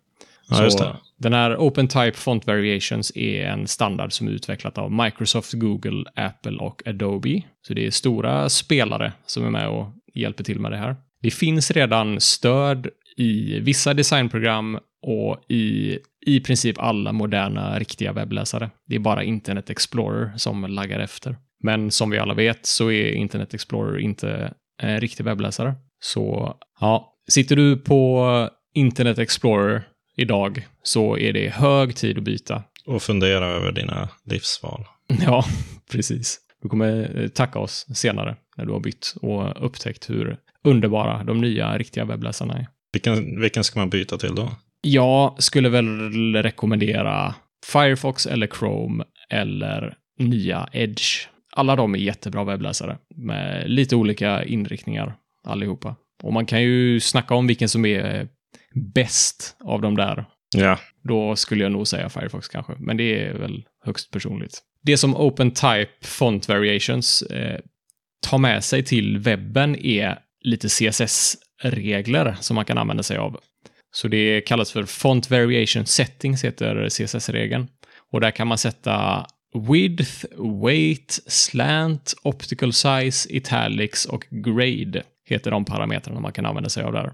ja 0.49 0.71
Så. 0.71 0.97
Den 1.19 1.33
här 1.33 1.57
Open 1.57 1.89
Type 1.89 2.13
Font 2.13 2.47
Variations 2.47 3.17
är 3.17 3.45
en 3.47 3.67
standard 3.67 4.13
som 4.13 4.29
är 4.29 4.33
utvecklat 4.33 4.79
av 4.79 4.93
Microsoft, 4.93 5.53
Google, 5.53 6.05
Apple 6.15 6.57
och 6.57 6.83
Adobe. 6.87 7.43
Så 7.67 7.75
det 7.75 7.87
är 7.87 7.91
stora 7.91 8.49
spelare 8.49 9.13
som 9.27 9.45
är 9.45 9.51
med 9.51 9.69
och 9.69 9.87
hjälper 10.15 10.45
till 10.45 10.61
med 10.61 10.73
det 10.73 10.77
här. 10.77 10.97
Det 11.23 11.31
finns 11.31 11.71
redan 11.71 12.21
stöd 12.21 12.89
i 13.17 13.61
vissa 13.61 13.95
designprogram 13.95 14.79
och 15.03 15.45
i 15.49 15.99
i 16.27 16.41
princip 16.41 16.79
alla 16.79 17.13
moderna 17.13 17.79
riktiga 17.79 18.13
webbläsare. 18.13 18.71
Det 18.87 18.95
är 18.95 19.01
bara 19.01 19.23
Internet 19.25 19.71
Explorer 19.71 20.33
som 20.37 20.65
laggar 20.65 21.01
efter. 21.01 21.37
Men 21.63 21.91
som 21.91 22.11
vi 22.11 22.19
alla 22.19 22.35
vet 22.35 22.67
så 22.67 22.91
är 22.91 23.13
Internet 23.13 23.55
Explorer 23.55 23.99
inte 23.99 24.55
en 24.83 25.01
riktig 25.01 25.25
webbläsare. 25.25 25.75
Så 26.01 26.57
ja, 26.81 27.15
sitter 27.29 27.57
du 27.57 27.77
på 27.77 28.51
Internet 28.75 29.19
Explorer 29.19 29.83
idag 30.17 30.67
så 30.83 31.19
är 31.19 31.33
det 31.33 31.49
hög 31.49 31.97
tid 31.97 32.19
att 32.19 32.25
byta. 32.25 32.63
Och 32.87 33.03
fundera 33.03 33.47
över 33.47 33.73
dina 33.73 34.09
livsval. 34.25 34.85
Ja, 35.27 35.45
precis. 35.93 36.41
Du 36.63 36.69
kommer 36.69 37.23
eh, 37.23 37.29
tacka 37.29 37.59
oss 37.59 37.87
senare 37.95 38.37
när 38.57 38.67
du 38.67 38.73
har 38.73 38.81
bytt 38.81 39.15
och 39.21 39.67
upptäckt 39.67 40.11
hur 40.11 40.37
underbara 40.65 41.25
de 41.25 41.41
nya 41.41 41.79
riktiga 41.79 42.05
webbläsarna 42.05 42.55
är. 42.55 42.67
Vilken, 42.93 43.41
vilken 43.41 43.65
ska 43.65 43.79
man 43.81 43.91
byta 43.91 44.19
till 44.19 44.35
då? 44.35 44.51
Jag 44.83 45.43
skulle 45.43 45.69
väl 45.69 46.35
rekommendera 46.37 47.35
Firefox 47.73 48.27
eller 48.27 48.47
Chrome 48.47 49.05
eller 49.31 49.97
nya 50.19 50.69
Edge. 50.73 51.27
Alla 51.57 51.77
de 51.77 51.95
är 51.95 51.99
jättebra 51.99 52.45
webbläsare 52.45 52.99
med 53.15 53.71
lite 53.71 53.97
olika 53.97 54.45
inriktningar 54.45 55.17
allihopa. 55.45 55.97
Och 56.23 56.33
man 56.33 56.47
kan 56.47 56.63
ju 56.63 57.01
snacka 57.01 57.35
om 57.35 57.47
vilken 57.47 57.69
som 57.69 57.87
är 57.87 58.29
bäst 58.95 59.57
av 59.65 59.81
de 59.81 59.97
där. 59.97 60.25
Ja, 60.57 60.79
Då 61.03 61.37
skulle 61.37 61.63
jag 61.63 61.73
nog 61.73 61.89
säga 61.89 62.09
Firefox 62.09 62.49
kanske, 62.49 62.73
men 62.79 62.97
det 62.97 63.25
är 63.25 63.35
väl 63.35 63.65
högst 63.85 64.11
personligt. 64.11 64.63
Det 64.83 64.97
som 64.97 65.17
OpenType 65.17 65.93
Font 66.03 66.49
Variations 66.49 67.23
eh, 67.23 67.61
ta 68.25 68.39
med 68.39 68.65
sig 68.65 68.85
till 68.85 69.19
webben 69.19 69.77
är 69.77 70.19
lite 70.41 70.69
CSS-regler 70.69 72.37
som 72.41 72.55
man 72.55 72.65
kan 72.65 72.79
använda 72.79 73.03
sig 73.03 73.17
av. 73.17 73.41
Så 73.93 74.09
det 74.09 74.41
kallas 74.41 74.73
för 74.73 74.85
Font 74.85 75.31
Variation 75.31 75.87
Settings, 75.87 76.45
heter 76.45 76.89
CSS-regeln. 76.89 77.69
Och 78.13 78.21
där 78.21 78.31
kan 78.31 78.47
man 78.47 78.59
sätta 78.59 79.27
width, 79.71 80.25
weight, 80.65 81.19
slant, 81.27 82.15
optical 82.23 82.73
size, 82.73 83.37
italics 83.37 84.07
och 84.07 84.27
grade 84.31 85.03
heter 85.27 85.51
de 85.51 85.65
parametrarna 85.65 86.21
man 86.21 86.33
kan 86.33 86.47
använda 86.47 86.71
sig 86.71 86.85
av 86.85 86.93
där. 86.93 87.13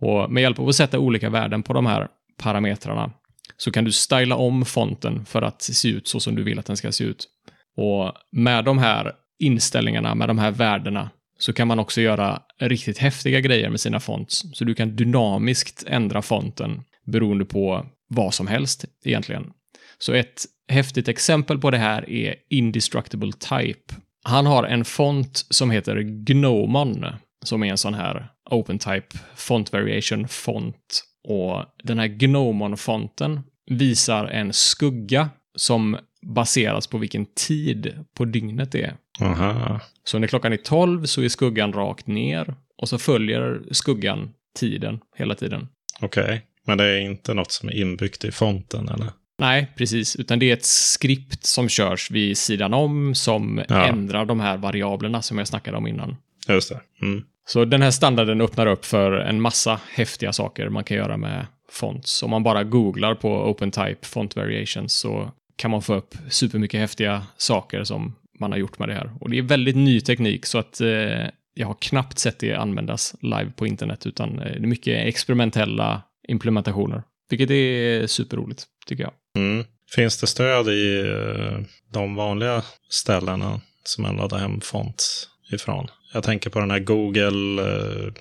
Och 0.00 0.32
med 0.32 0.40
hjälp 0.40 0.58
av 0.58 0.68
att 0.68 0.74
sätta 0.74 0.98
olika 0.98 1.30
värden 1.30 1.62
på 1.62 1.72
de 1.72 1.86
här 1.86 2.08
parametrarna 2.42 3.10
så 3.56 3.70
kan 3.70 3.84
du 3.84 3.92
styla 3.92 4.36
om 4.36 4.64
fonten 4.64 5.24
för 5.24 5.42
att 5.42 5.62
se 5.62 5.88
ut 5.88 6.08
så 6.08 6.20
som 6.20 6.34
du 6.34 6.42
vill 6.42 6.58
att 6.58 6.66
den 6.66 6.76
ska 6.76 6.92
se 6.92 7.04
ut. 7.04 7.28
Och 7.76 8.12
med 8.32 8.64
de 8.64 8.78
här 8.78 9.12
inställningarna, 9.38 10.14
med 10.14 10.28
de 10.28 10.38
här 10.38 10.50
värdena, 10.50 11.10
så 11.38 11.52
kan 11.52 11.68
man 11.68 11.78
också 11.78 12.00
göra 12.00 12.42
riktigt 12.60 12.98
häftiga 12.98 13.40
grejer 13.40 13.70
med 13.70 13.80
sina 13.80 14.00
fonts. 14.00 14.44
Så 14.52 14.64
du 14.64 14.74
kan 14.74 14.96
dynamiskt 14.96 15.84
ändra 15.86 16.22
fonten 16.22 16.82
beroende 17.06 17.44
på 17.44 17.86
vad 18.08 18.34
som 18.34 18.46
helst 18.46 18.84
egentligen. 19.04 19.52
Så 19.98 20.12
ett 20.12 20.44
häftigt 20.68 21.08
exempel 21.08 21.58
på 21.58 21.70
det 21.70 21.78
här 21.78 22.10
är 22.10 22.34
Indestructible 22.50 23.32
Type. 23.32 23.94
Han 24.24 24.46
har 24.46 24.64
en 24.64 24.84
font 24.84 25.46
som 25.50 25.70
heter 25.70 26.00
Gnomon, 26.00 27.06
som 27.44 27.62
är 27.62 27.70
en 27.70 27.78
sån 27.78 27.94
här 27.94 28.28
OpenType 28.50 29.18
Font 29.34 29.72
Variation 29.72 30.28
font. 30.28 31.04
Och 31.28 31.64
den 31.84 31.98
här 31.98 32.06
Gnomon-fonten 32.06 33.40
visar 33.70 34.26
en 34.26 34.52
skugga 34.52 35.30
som 35.56 35.98
baseras 36.22 36.86
på 36.86 36.98
vilken 36.98 37.26
tid 37.26 38.04
på 38.14 38.24
dygnet 38.24 38.72
det 38.72 38.82
är 38.82 38.96
aha. 39.20 39.80
Så 40.04 40.18
när 40.18 40.26
klockan 40.26 40.52
är 40.52 40.56
12 40.56 41.04
så 41.06 41.22
är 41.22 41.28
skuggan 41.28 41.72
rakt 41.72 42.06
ner 42.06 42.54
och 42.76 42.88
så 42.88 42.98
följer 42.98 43.62
skuggan 43.70 44.30
tiden 44.58 45.00
hela 45.16 45.34
tiden. 45.34 45.68
Okej. 46.00 46.42
Men 46.64 46.78
det 46.78 46.84
är 46.84 47.00
inte 47.00 47.34
något 47.34 47.52
som 47.52 47.68
är 47.68 47.76
inbyggt 47.76 48.24
i 48.24 48.32
fonten, 48.32 48.88
eller? 48.88 49.06
Nej, 49.38 49.72
precis. 49.76 50.16
Utan 50.16 50.38
det 50.38 50.50
är 50.50 50.52
ett 50.52 50.64
skript 50.64 51.44
som 51.44 51.68
körs 51.68 52.10
vid 52.10 52.38
sidan 52.38 52.74
om 52.74 53.14
som 53.14 53.62
Ja. 53.68 53.86
ändrar 53.86 54.24
de 54.24 54.40
här 54.40 54.56
variablerna 54.56 55.22
som 55.22 55.38
jag 55.38 55.46
snackade 55.48 55.76
om 55.76 55.86
innan. 55.86 56.16
Just 56.48 56.68
det. 56.68 56.80
Mm. 57.02 57.24
Så 57.48 57.64
den 57.64 57.82
här 57.82 57.90
standarden 57.90 58.40
öppnar 58.40 58.66
upp 58.66 58.84
för 58.84 59.12
en 59.12 59.40
massa 59.40 59.80
häftiga 59.90 60.32
saker 60.32 60.68
man 60.68 60.84
kan 60.84 60.96
göra 60.96 61.16
med 61.16 61.46
fonts. 61.70 62.22
Om 62.22 62.30
man 62.30 62.42
bara 62.42 62.64
googlar 62.64 63.14
på 63.14 63.50
OpenType 63.50 64.06
Font 64.06 64.36
Variations 64.36 64.92
så 64.92 65.30
kan 65.56 65.70
man 65.70 65.82
få 65.82 65.94
upp 65.94 66.14
supermycket 66.28 66.80
häftiga 66.80 67.22
saker 67.36 67.84
som 67.84 68.14
man 68.40 68.52
har 68.52 68.58
gjort 68.58 68.78
med 68.78 68.88
det 68.88 68.94
här. 68.94 69.10
Och 69.20 69.30
det 69.30 69.38
är 69.38 69.42
väldigt 69.42 69.76
ny 69.76 70.00
teknik 70.00 70.46
så 70.46 70.58
att 70.58 70.80
eh, 70.80 71.28
jag 71.54 71.66
har 71.66 71.76
knappt 71.80 72.18
sett 72.18 72.38
det 72.38 72.54
användas 72.54 73.14
live 73.20 73.50
på 73.56 73.66
internet 73.66 74.06
utan 74.06 74.38
eh, 74.38 74.44
det 74.44 74.56
är 74.56 74.60
mycket 74.60 75.06
experimentella 75.06 76.02
implementationer. 76.28 77.02
Vilket 77.30 77.50
är 77.50 78.06
superroligt, 78.06 78.64
tycker 78.86 79.04
jag. 79.04 79.12
Mm. 79.36 79.64
Finns 79.94 80.20
det 80.20 80.26
stöd 80.26 80.68
i 80.68 81.00
eh, 81.00 81.60
de 81.92 82.14
vanliga 82.14 82.62
ställena 82.88 83.60
som 83.84 84.02
man 84.02 84.16
laddar 84.16 84.38
hem 84.38 84.60
fonts 84.60 85.28
ifrån? 85.52 85.86
Jag 86.12 86.22
tänker 86.22 86.50
på 86.50 86.60
den 86.60 86.70
här 86.70 86.78
Google 86.78 87.62
eh, 87.62 88.12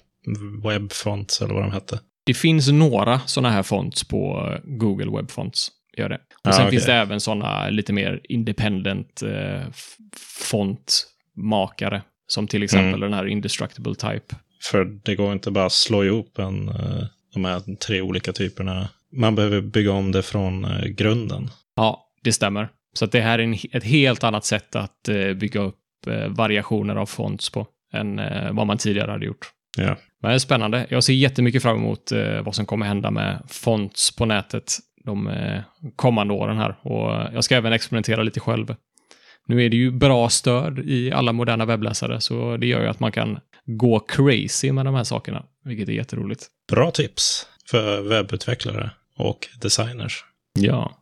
Web 0.63 0.91
Fonts 0.91 1.41
eller 1.41 1.53
vad 1.53 1.63
de 1.63 1.71
hette. 1.71 1.99
Det 2.25 2.33
finns 2.33 2.67
några 2.67 3.19
sådana 3.19 3.49
här 3.49 3.63
fonts 3.63 4.03
på 4.03 4.53
Google 4.63 5.17
Web 5.17 5.31
Fonts. 5.31 5.71
Gör 5.97 6.09
det. 6.09 6.15
Och 6.43 6.49
Ah, 6.49 6.51
sen 6.51 6.61
okej. 6.61 6.71
finns 6.71 6.85
det 6.85 6.93
även 6.93 7.19
sådana 7.21 7.69
lite 7.69 7.93
mer 7.93 8.21
independent 8.23 9.21
eh, 9.21 9.61
fontmakare. 10.49 12.01
Som 12.29 12.47
till 12.47 12.63
exempel 12.63 12.87
Mm. 12.87 12.99
den 13.01 13.13
här 13.13 13.25
Indestructible 13.27 13.95
Type. 13.95 14.35
För 14.71 14.85
det 15.03 15.15
går 15.15 15.33
inte 15.33 15.51
bara 15.51 15.65
att 15.65 15.71
slå 15.71 16.03
ihop 16.05 16.39
en, 16.39 16.69
eh, 16.69 17.03
de 17.33 17.45
här 17.45 17.75
tre 17.75 18.01
olika 18.01 18.33
typerna. 18.33 18.89
Man 19.13 19.35
behöver 19.35 19.61
bygga 19.61 19.91
om 19.91 20.11
det 20.11 20.23
från 20.23 20.65
eh, 20.65 20.85
grunden. 20.85 21.49
Ja, 21.75 22.07
det 22.23 22.33
stämmer. 22.33 22.69
Så 22.93 23.05
det 23.05 23.21
här 23.21 23.39
är 23.39 23.43
en, 23.43 23.57
ett 23.71 23.83
helt 23.83 24.23
annat 24.23 24.45
sätt 24.45 24.75
att 24.75 25.07
eh, 25.09 25.33
bygga 25.33 25.61
upp 25.61 25.75
variationer 26.29 26.95
av 26.95 27.05
fonts 27.05 27.49
på 27.49 27.67
än 27.93 28.15
vad 28.55 28.67
man 28.67 28.77
tidigare 28.77 29.11
hade 29.11 29.25
gjort. 29.25 29.47
Ja. 29.77 29.95
Men 30.21 30.29
det 30.31 30.35
är 30.35 30.39
spännande. 30.39 30.85
Jag 30.89 31.03
ser 31.03 31.13
jättemycket 31.13 31.61
fram 31.61 31.77
emot 31.77 32.11
vad 32.43 32.55
som 32.55 32.65
kommer 32.65 32.85
hända 32.85 33.11
med 33.11 33.41
fonts 33.47 34.15
på 34.15 34.25
nätet 34.25 34.73
de 35.07 35.27
eh, 35.27 35.61
kommande 35.95 36.33
åren 36.33 36.57
här. 36.57 36.79
Och 36.81 37.33
jag 37.33 37.43
ska 37.43 37.55
även 37.55 37.73
experimentera 37.73 38.23
lite 38.23 38.39
själv. 38.39 38.75
Nu 39.47 39.65
är 39.65 39.69
det 39.69 39.77
ju 39.77 39.91
bra 39.91 40.29
stöd 40.29 40.79
i 40.79 41.11
alla 41.11 41.33
moderna 41.33 41.65
webbläsare, 41.65 42.21
så 42.21 42.57
det 42.57 42.67
gör 42.67 42.81
ju 42.81 42.87
att 42.87 42.99
man 42.99 43.11
kan 43.11 43.39
gå 43.65 43.99
crazy 43.99 44.71
med 44.71 44.85
de 44.85 44.95
här 44.95 45.03
sakerna, 45.03 45.45
vilket 45.63 45.89
är 45.89 45.93
jätteroligt. 45.93 46.47
Bra 46.71 46.91
tips 46.91 47.47
för 47.69 48.01
webbutvecklare 48.01 48.91
och 49.17 49.47
designers. 49.61 50.23
Ja. 50.59 50.97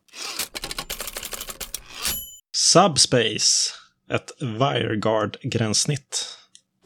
Subspace, 2.56 3.72
ett 4.12 4.32
WireGuard-gränssnitt 4.40 6.26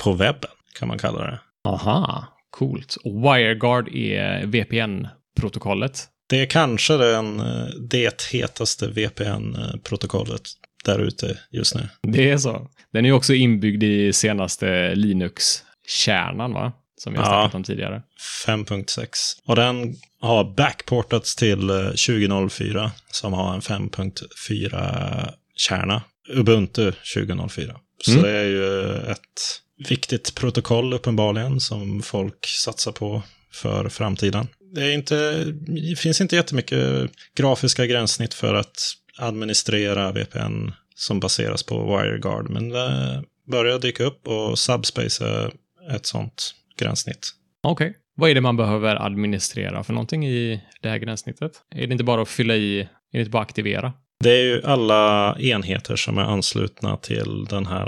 på 0.02 0.12
webben 0.12 0.50
kan 0.78 0.88
man 0.88 0.98
kalla 0.98 1.20
det. 1.22 1.40
Aha, 1.64 2.24
coolt. 2.50 2.96
Och 3.04 3.12
WireGuard 3.12 3.88
är 3.88 4.46
VPN-protokollet. 4.46 6.09
Det 6.31 6.40
är 6.40 6.47
kanske 6.47 6.97
den, 6.97 7.40
eh, 7.40 7.66
det 7.90 8.23
hetaste 8.33 8.87
VPN-protokollet 8.88 10.43
där 10.85 10.99
ute 10.99 11.38
just 11.51 11.75
nu. 11.75 11.88
Det 12.03 12.31
är 12.31 12.38
så. 12.38 12.69
Den 12.93 13.07
är 13.07 13.12
också 13.12 13.35
inbyggd 13.35 13.83
i 13.83 14.12
senaste 14.12 14.95
Linux-kärnan, 14.95 16.53
va? 16.53 16.73
Som 17.03 17.12
vi 17.12 17.19
har 17.19 17.25
Ja. 17.25 17.31
snackat 17.31 17.55
om 17.55 17.64
tidigare. 17.64 18.03
5.6. 18.47 19.07
Och 19.47 19.57
den 19.57 19.95
har 20.21 20.55
backportats 20.57 21.37
till 21.37 21.71
eh, 21.71 21.77
2004 21.90 22.93
som 23.11 23.33
har 23.33 23.55
en 23.55 23.61
5.4-kärna. 23.61 26.03
Ubuntu 26.29 26.93
2004. 27.14 27.77
Så 28.05 28.11
Mm. 28.11 28.23
det 28.23 28.31
är 28.31 28.45
ju 28.45 28.93
ett 28.97 29.61
viktigt 29.88 30.35
protokoll 30.35 30.93
uppenbarligen 30.93 31.61
som 31.61 32.03
folk 32.03 32.47
satsar 32.47 32.93
på 32.93 33.23
för 33.53 33.88
framtiden. 33.88 34.49
Det, 34.74 34.92
inte, 34.92 35.44
det 35.44 35.98
finns 35.98 36.20
inte 36.20 36.37
jättemycket 36.37 37.11
grafiska 37.37 37.87
gränssnitt 37.87 38.35
för 38.35 38.54
att 38.54 38.76
administrera 39.18 40.12
VPN 40.12 40.70
som 40.94 41.20
baseras 41.20 41.62
på 41.62 41.96
WireGuard, 41.96 42.50
men 42.50 42.68
det 42.68 43.24
börjar 43.50 43.78
dyka 43.78 44.04
upp 44.04 44.28
och 44.28 44.59
Subspace 44.59 45.24
är 45.24 45.52
ett 45.96 46.06
sånt 46.06 46.54
gränssnitt. 46.78 47.28
Okej. 47.62 47.96
Vad 48.14 48.30
är 48.30 48.35
det 48.35 48.40
man 48.40 48.56
behöver 48.56 48.96
administrera 48.96 49.85
för 49.85 49.92
någonting 49.92 50.26
i 50.26 50.61
det 50.80 50.88
här 50.88 50.98
gränssnittet? 50.98 51.52
Är 51.74 51.87
det 51.87 51.92
inte 51.92 52.04
bara 52.04 52.22
att 52.22 52.28
fylla 52.28 52.56
i, 52.56 52.80
är 52.80 52.88
det 53.12 53.18
inte 53.18 53.30
bara 53.30 53.42
att 53.42 53.48
aktivera? 53.48 53.92
Det 54.24 54.30
är 54.30 54.44
ju 54.44 54.62
alla 54.64 55.37
enheter 55.40 55.96
som 55.96 56.18
är 56.18 56.22
anslutna 56.22 56.96
till 56.96 57.46
den 57.50 57.66
här 57.66 57.87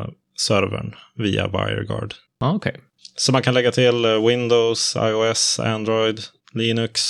uh, 0.00 0.10
servern 0.48 0.94
via 1.14 1.48
WireGuard. 1.48 2.14
Ja, 2.40 2.52
okej. 2.54 2.80
Så 3.16 3.32
man 3.32 3.42
kan 3.42 3.54
lägga 3.54 3.72
till 3.72 4.04
uh, 4.04 4.26
Windows, 4.26 4.96
iOS, 4.96 5.58
Android, 5.58 6.20
Linux 6.52 7.00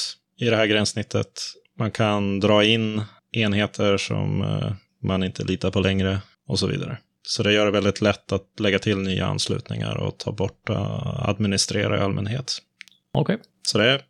i 0.40 0.44
det 0.44 0.56
här 0.56 0.66
gränssnittet. 0.66 1.40
Man 1.78 1.90
kan 1.90 2.40
dra 2.40 2.64
in 2.64 3.02
enheter 3.32 3.96
som 3.96 4.42
uh, 4.42 4.72
man 5.02 5.22
inte 5.22 5.44
litar 5.44 5.70
på 5.70 5.80
längre 5.80 6.20
och 6.46 6.58
så 6.58 6.66
vidare. 6.66 6.98
Så 7.22 7.42
det 7.42 7.52
gör 7.52 7.64
det 7.64 7.70
väldigt 7.70 8.00
lätt 8.00 8.32
att 8.32 8.60
lägga 8.60 8.78
till 8.78 8.98
nya 8.98 9.26
anslutningar 9.26 9.96
och 9.96 10.18
ta 10.18 10.32
bort 10.32 10.70
uh, 10.70 11.28
administrera 11.28 11.98
i 11.98 12.00
allmänhet. 12.00 12.52
Okej. 13.12 13.38
Så 13.62 13.78
det 13.78 13.84
är 13.84 14.02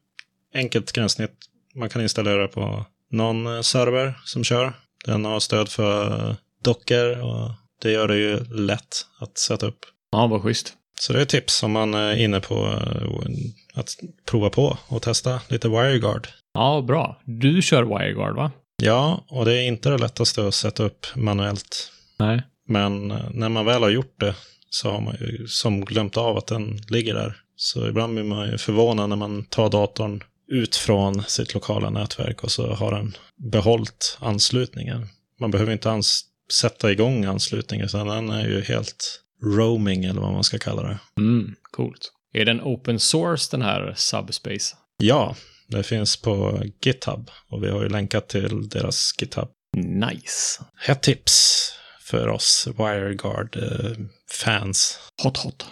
enkelt 0.54 0.92
gränssnitt. 0.92 1.36
Man 1.74 1.88
kan 1.88 2.02
installera 2.02 2.48
på 2.48 2.86
någon 3.10 3.46
eh, 3.46 3.60
server 3.60 4.14
som 4.24 4.44
kör. 4.44 4.72
Den 5.04 5.24
har 5.24 5.40
stöd 5.40 5.68
för 5.68 6.28
eh, 6.28 6.36
Docker 6.62 7.20
och 7.20 7.50
det 7.82 7.90
gör 7.90 8.08
det 8.08 8.16
ju 8.16 8.44
lätt 8.44 9.06
att 9.20 9.38
sätta 9.38 9.66
upp. 9.66 9.78
Ja, 10.12 10.26
vad 10.26 10.42
schysst. 10.42 10.74
Så 11.00 11.12
det 11.12 11.18
är 11.18 11.22
ett 11.22 11.28
tips 11.28 11.62
om 11.62 11.72
man 11.72 11.94
är 11.94 12.16
inne 12.16 12.40
på 12.40 12.54
eh, 12.54 13.80
att 13.80 13.96
prova 14.26 14.50
på 14.50 14.78
och 14.86 15.02
testa 15.02 15.40
lite 15.48 15.68
WireGuard. 15.68 16.28
Ja, 16.54 16.84
bra. 16.86 17.20
Du 17.24 17.62
kör 17.62 17.82
WireGuard, 17.82 18.36
va? 18.36 18.50
Ja, 18.82 19.24
och 19.28 19.44
det 19.44 19.52
är 19.52 19.62
inte 19.62 19.90
det 19.90 19.98
lättaste 19.98 20.46
att 20.46 20.54
sätta 20.54 20.82
upp 20.82 21.06
manuellt. 21.14 21.90
Nej. 22.18 22.42
Men 22.68 23.10
eh, 23.10 23.30
när 23.30 23.48
man 23.48 23.66
väl 23.66 23.82
har 23.82 23.90
gjort 23.90 24.20
det 24.20 24.34
så 24.70 24.90
har 24.90 25.00
man 25.00 25.16
ju 25.20 25.46
som 25.46 25.84
glömt 25.84 26.16
av 26.16 26.36
att 26.36 26.46
den 26.46 26.76
ligger 26.76 27.14
där. 27.14 27.36
Så 27.56 27.88
ibland 27.88 28.14
blir 28.14 28.24
man 28.24 28.50
ju 28.50 28.58
förvånad 28.58 29.08
när 29.08 29.16
man 29.16 29.44
tar 29.44 29.70
datorn 29.70 30.22
ut 30.52 30.76
från 30.76 31.22
sitt 31.22 31.54
lokala 31.54 31.90
nätverk 31.90 32.44
och 32.44 32.50
så 32.50 32.74
har 32.74 32.92
den 32.92 33.16
behållit 33.36 34.18
anslutningen. 34.20 35.08
Man 35.40 35.50
behöver 35.50 35.72
inte 35.72 35.90
ans 35.90 36.24
sätta 36.52 36.92
igång 36.92 37.24
anslutningen, 37.24 37.86
utan 37.86 38.06
den 38.06 38.30
är 38.30 38.48
ju 38.48 38.62
helt 38.62 39.23
roaming 39.42 40.04
eller 40.04 40.20
vad 40.20 40.32
man 40.32 40.44
ska 40.44 40.58
kalla 40.58 40.82
det. 40.82 40.98
Mm, 41.18 41.54
coolt. 41.70 42.12
Är 42.32 42.44
den 42.44 42.60
open 42.60 43.00
source, 43.00 43.48
den 43.50 43.62
här 43.62 43.94
Subspace? 43.96 44.76
Ja, 44.96 45.36
det 45.68 45.82
finns 45.82 46.16
på 46.22 46.62
GitHub 46.82 47.30
och 47.50 47.64
vi 47.64 47.70
har 47.70 47.82
ju 47.82 47.88
länkat 47.88 48.28
till 48.28 48.68
deras 48.68 49.14
GitHub. 49.20 49.48
Nice. 49.76 50.64
Ett 50.88 51.02
tips 51.02 51.70
för 52.00 52.28
oss 52.28 52.68
WireGuard-fans. 52.78 54.98
Hot, 55.22 55.36
hot. 55.36 55.66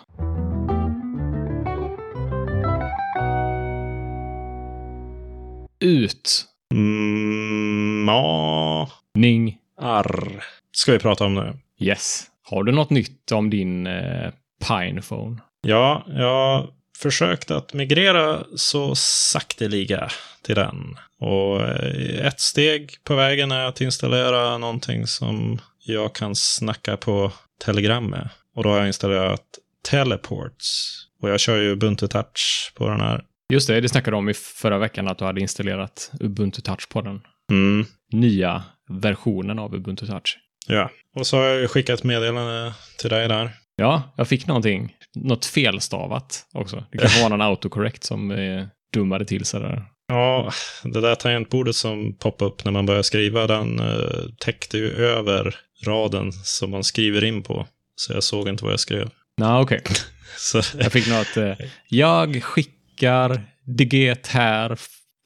Ut. 5.81 6.44
Mm, 6.75 8.05
ja, 8.09 8.90
Ning. 9.14 9.59
arr. 9.81 10.44
Ska 10.77 10.92
vi 10.92 10.98
prata 10.98 11.25
om 11.25 11.35
nu? 11.35 11.59
Yes. 11.81 12.25
Har 12.53 12.65
du 12.65 12.73
något 12.73 12.91
nytt 12.91 13.33
om 13.33 13.51
din 13.51 13.87
eh, 13.87 14.31
Pinephone? 14.69 15.41
Ja, 15.62 16.07
jag 16.09 16.69
försökte 16.99 17.57
att 17.57 17.75
migrera 17.75 18.45
så 18.57 18.95
sakteliga 18.95 20.09
till 20.43 20.55
den. 20.55 20.97
Och 21.19 21.61
eh, 21.61 22.27
ett 22.27 22.41
steg 22.41 22.91
på 23.05 23.15
vägen 23.15 23.53
är 23.53 23.65
att 23.65 23.81
installera 23.81 24.59
någonting 24.59 25.07
som 25.07 25.59
jag 25.85 26.15
kan 26.15 26.35
snacka 26.35 26.97
på 26.97 27.33
Telegram 27.65 28.07
med. 28.07 28.29
Och 28.55 28.62
då 28.65 28.71
har 28.71 28.79
jag 28.79 28.87
installerat 28.87 29.45
Teleports. 29.91 30.93
Och 31.23 31.31
jag 31.31 31.41
kör 31.41 31.57
ju 31.57 31.73
Ubuntu 31.73 32.09
Touch 32.09 32.73
på 32.75 32.88
den 32.88 33.01
här. 33.01 33.25
Just 33.53 33.69
det, 33.69 33.81
det 33.81 33.88
snackade 33.88 34.15
du 34.15 34.19
om 34.19 34.29
i 34.29 34.35
förra 34.35 34.79
veckan 34.79 35.09
att 35.09 35.19
du 35.19 35.25
hade 35.25 35.41
installerat 35.41 36.11
Ubuntu 36.21 36.61
Touch 36.62 36.88
på 36.88 37.01
den 37.03 37.21
Mm, 37.51 37.85
nya 38.12 38.62
versionen 38.88 39.59
av 39.59 39.75
Ubuntu 39.75 40.07
Touch. 40.07 40.38
Ja. 40.66 40.90
Och 41.16 41.27
så 41.27 41.37
har 41.37 41.44
jag 41.44 41.70
skickat 41.70 42.05
meddelande 42.05 42.75
till 42.98 43.11
dig 43.11 43.29
där. 43.29 43.51
Ja, 43.77 44.03
jag 44.16 44.29
fick 44.29 44.46
någonting, 44.46 44.94
något 45.14 45.44
felstavat 45.44 46.46
också. 46.53 46.85
Det 46.92 46.98
kanske 46.98 47.22
var 47.22 47.31
någon 47.31 47.42
autocorrect 47.42 48.05
som 48.05 48.31
eh, 48.31 48.64
dummade 48.94 49.25
till 49.25 49.44
sig 49.44 49.61
där. 49.61 49.85
Ja, 50.09 50.53
det 50.85 51.01
där 51.01 51.14
tangentbordet 51.14 51.77
som 51.77 52.14
poppade 52.18 52.51
upp 52.51 52.64
när 52.64 52.72
man 52.72 52.87
börjar 52.87 53.03
skriva, 53.03 53.46
den 53.46 53.79
eh, 53.79 54.29
täckte 54.40 54.79
ju 54.79 54.90
över 54.90 55.57
raden 55.87 56.33
som 56.33 56.70
man 56.70 56.85
skriver 56.85 57.25
in 57.25 57.42
på. 57.42 57.66
Så 57.96 58.12
jag 58.12 58.22
såg 58.22 58.48
inte 58.48 58.64
vad 58.64 58.72
jag 58.72 58.81
skrev. 58.81 59.11
Nej, 59.37 59.61
okej. 59.61 59.83
Så, 60.37 60.62
Jag 60.79 60.92
fick 60.92 61.09
något, 61.09 61.37
eh, 61.37 61.66
jag 61.88 62.42
skickar 62.42 63.42
diget 63.64 64.27
här 64.27 64.79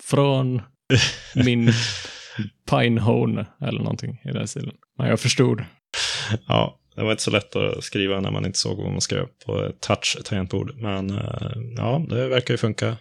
från 0.02 0.62
min 1.34 1.72
Pinehone 2.70 3.46
eller 3.60 3.78
någonting 3.78 4.20
i 4.24 4.28
den 4.28 4.48
stilen. 4.48 4.74
Men 4.98 5.08
jag 5.08 5.20
förstod. 5.20 5.64
Ja, 6.46 6.78
det 6.96 7.02
var 7.02 7.10
inte 7.10 7.22
så 7.22 7.30
lätt 7.30 7.56
att 7.56 7.84
skriva 7.84 8.20
när 8.20 8.30
man 8.30 8.46
inte 8.46 8.58
såg 8.58 8.78
vad 8.78 8.90
man 8.90 9.00
skrev 9.00 9.26
på 9.46 9.64
ett 9.64 9.80
touch-tangentbord. 9.80 10.74
Men 10.76 11.10
eh, 11.10 11.52
ja, 11.76 12.06
det 12.08 12.28
verkar 12.28 12.54
ju 12.54 12.58
funka. 12.58 12.96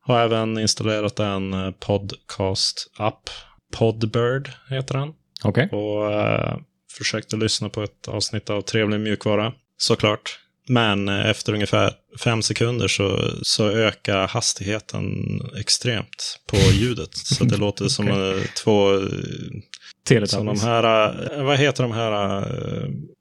Har 0.00 0.20
även 0.20 0.58
installerat 0.58 1.20
en 1.20 1.52
eh, 1.52 1.70
podcast-app. 1.70 3.30
Podbird 3.72 4.50
heter 4.68 4.98
den. 4.98 5.12
Okej. 5.44 5.68
Och 5.72 6.12
eh, 6.12 6.58
försökte 6.98 7.36
lyssna 7.36 7.68
på 7.68 7.82
ett 7.82 8.08
avsnitt 8.08 8.50
av 8.50 8.60
Trevlig 8.62 9.00
mjukvara, 9.00 9.52
såklart. 9.76 10.39
Men 10.68 11.08
eh, 11.08 11.26
efter 11.30 11.52
ungefär 11.52 11.92
fem 12.24 12.42
sekunder 12.42 12.88
så, 12.88 13.30
så 13.42 13.68
ökar 13.70 14.28
hastigheten 14.28 15.12
extremt 15.60 16.38
på 16.46 16.56
ljudet. 16.72 17.16
Så 17.16 17.44
det 17.44 17.56
låter 17.56 17.88
som 17.88 18.08
eh, 18.08 18.42
två... 18.64 18.94
eh, 20.10 20.24
Som 20.24 20.46
de 20.46 20.60
här, 20.60 21.42
vad 21.42 21.58
heter 21.58 21.82
de 21.82 21.92
här 21.92 22.44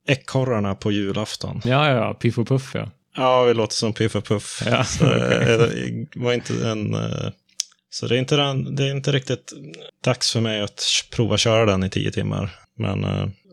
ekorrarna 0.07 0.75
på 0.75 0.91
julafton? 0.91 1.61
Ja, 1.65 1.89
ja, 1.89 1.95
ja. 1.95 2.13
Piff 2.13 2.37
och 2.37 2.47
Puff, 2.47 2.71
ja. 2.73 2.91
Ja, 3.15 3.43
vi 3.43 3.53
låter 3.53 3.75
som 3.75 3.93
Piff 3.93 4.15
och 4.15 4.25
Puff. 4.25 4.63
Ja, 4.65 4.83
Så, 4.99 5.03
det 5.05 6.07
var 6.15 6.33
inte 6.33 6.67
en... 6.67 6.95
Så 7.91 8.07
det 8.07 8.15
är 8.15 8.19
inte, 8.19 8.35
den, 8.35 8.75
det 8.75 8.83
är 8.83 8.91
inte 8.91 9.11
riktigt 9.11 9.53
dags 10.03 10.31
för 10.33 10.41
mig 10.41 10.61
att 10.61 10.83
prova 11.11 11.37
köra 11.37 11.65
den 11.65 11.83
i 11.83 11.89
tio 11.89 12.11
timmar. 12.11 12.55
Men 12.77 13.05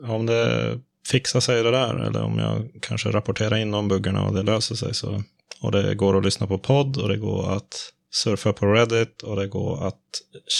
om 0.05 0.27
det 0.27 0.73
fixar 1.11 1.41
sig 1.41 1.63
det 1.63 1.71
där, 1.71 1.95
eller 1.95 2.23
om 2.23 2.39
jag 2.39 2.83
kanske 2.83 3.11
rapporterar 3.11 3.57
in 3.57 3.71
de 3.71 3.89
buggarna 3.89 4.23
och 4.23 4.35
det 4.35 4.43
löser 4.43 4.75
sig, 4.75 4.95
så, 4.95 5.23
och 5.61 5.73
det 5.73 5.95
går 5.95 6.19
att 6.19 6.25
lyssna 6.25 6.47
på 6.47 6.59
podd 6.59 6.97
och 6.97 7.09
det 7.09 7.17
går 7.17 7.57
att 7.57 7.93
surfa 8.11 8.53
på 8.53 8.67
Reddit 8.67 9.23
och 9.23 9.37
det 9.37 9.47
går 9.47 9.87
att 9.87 10.01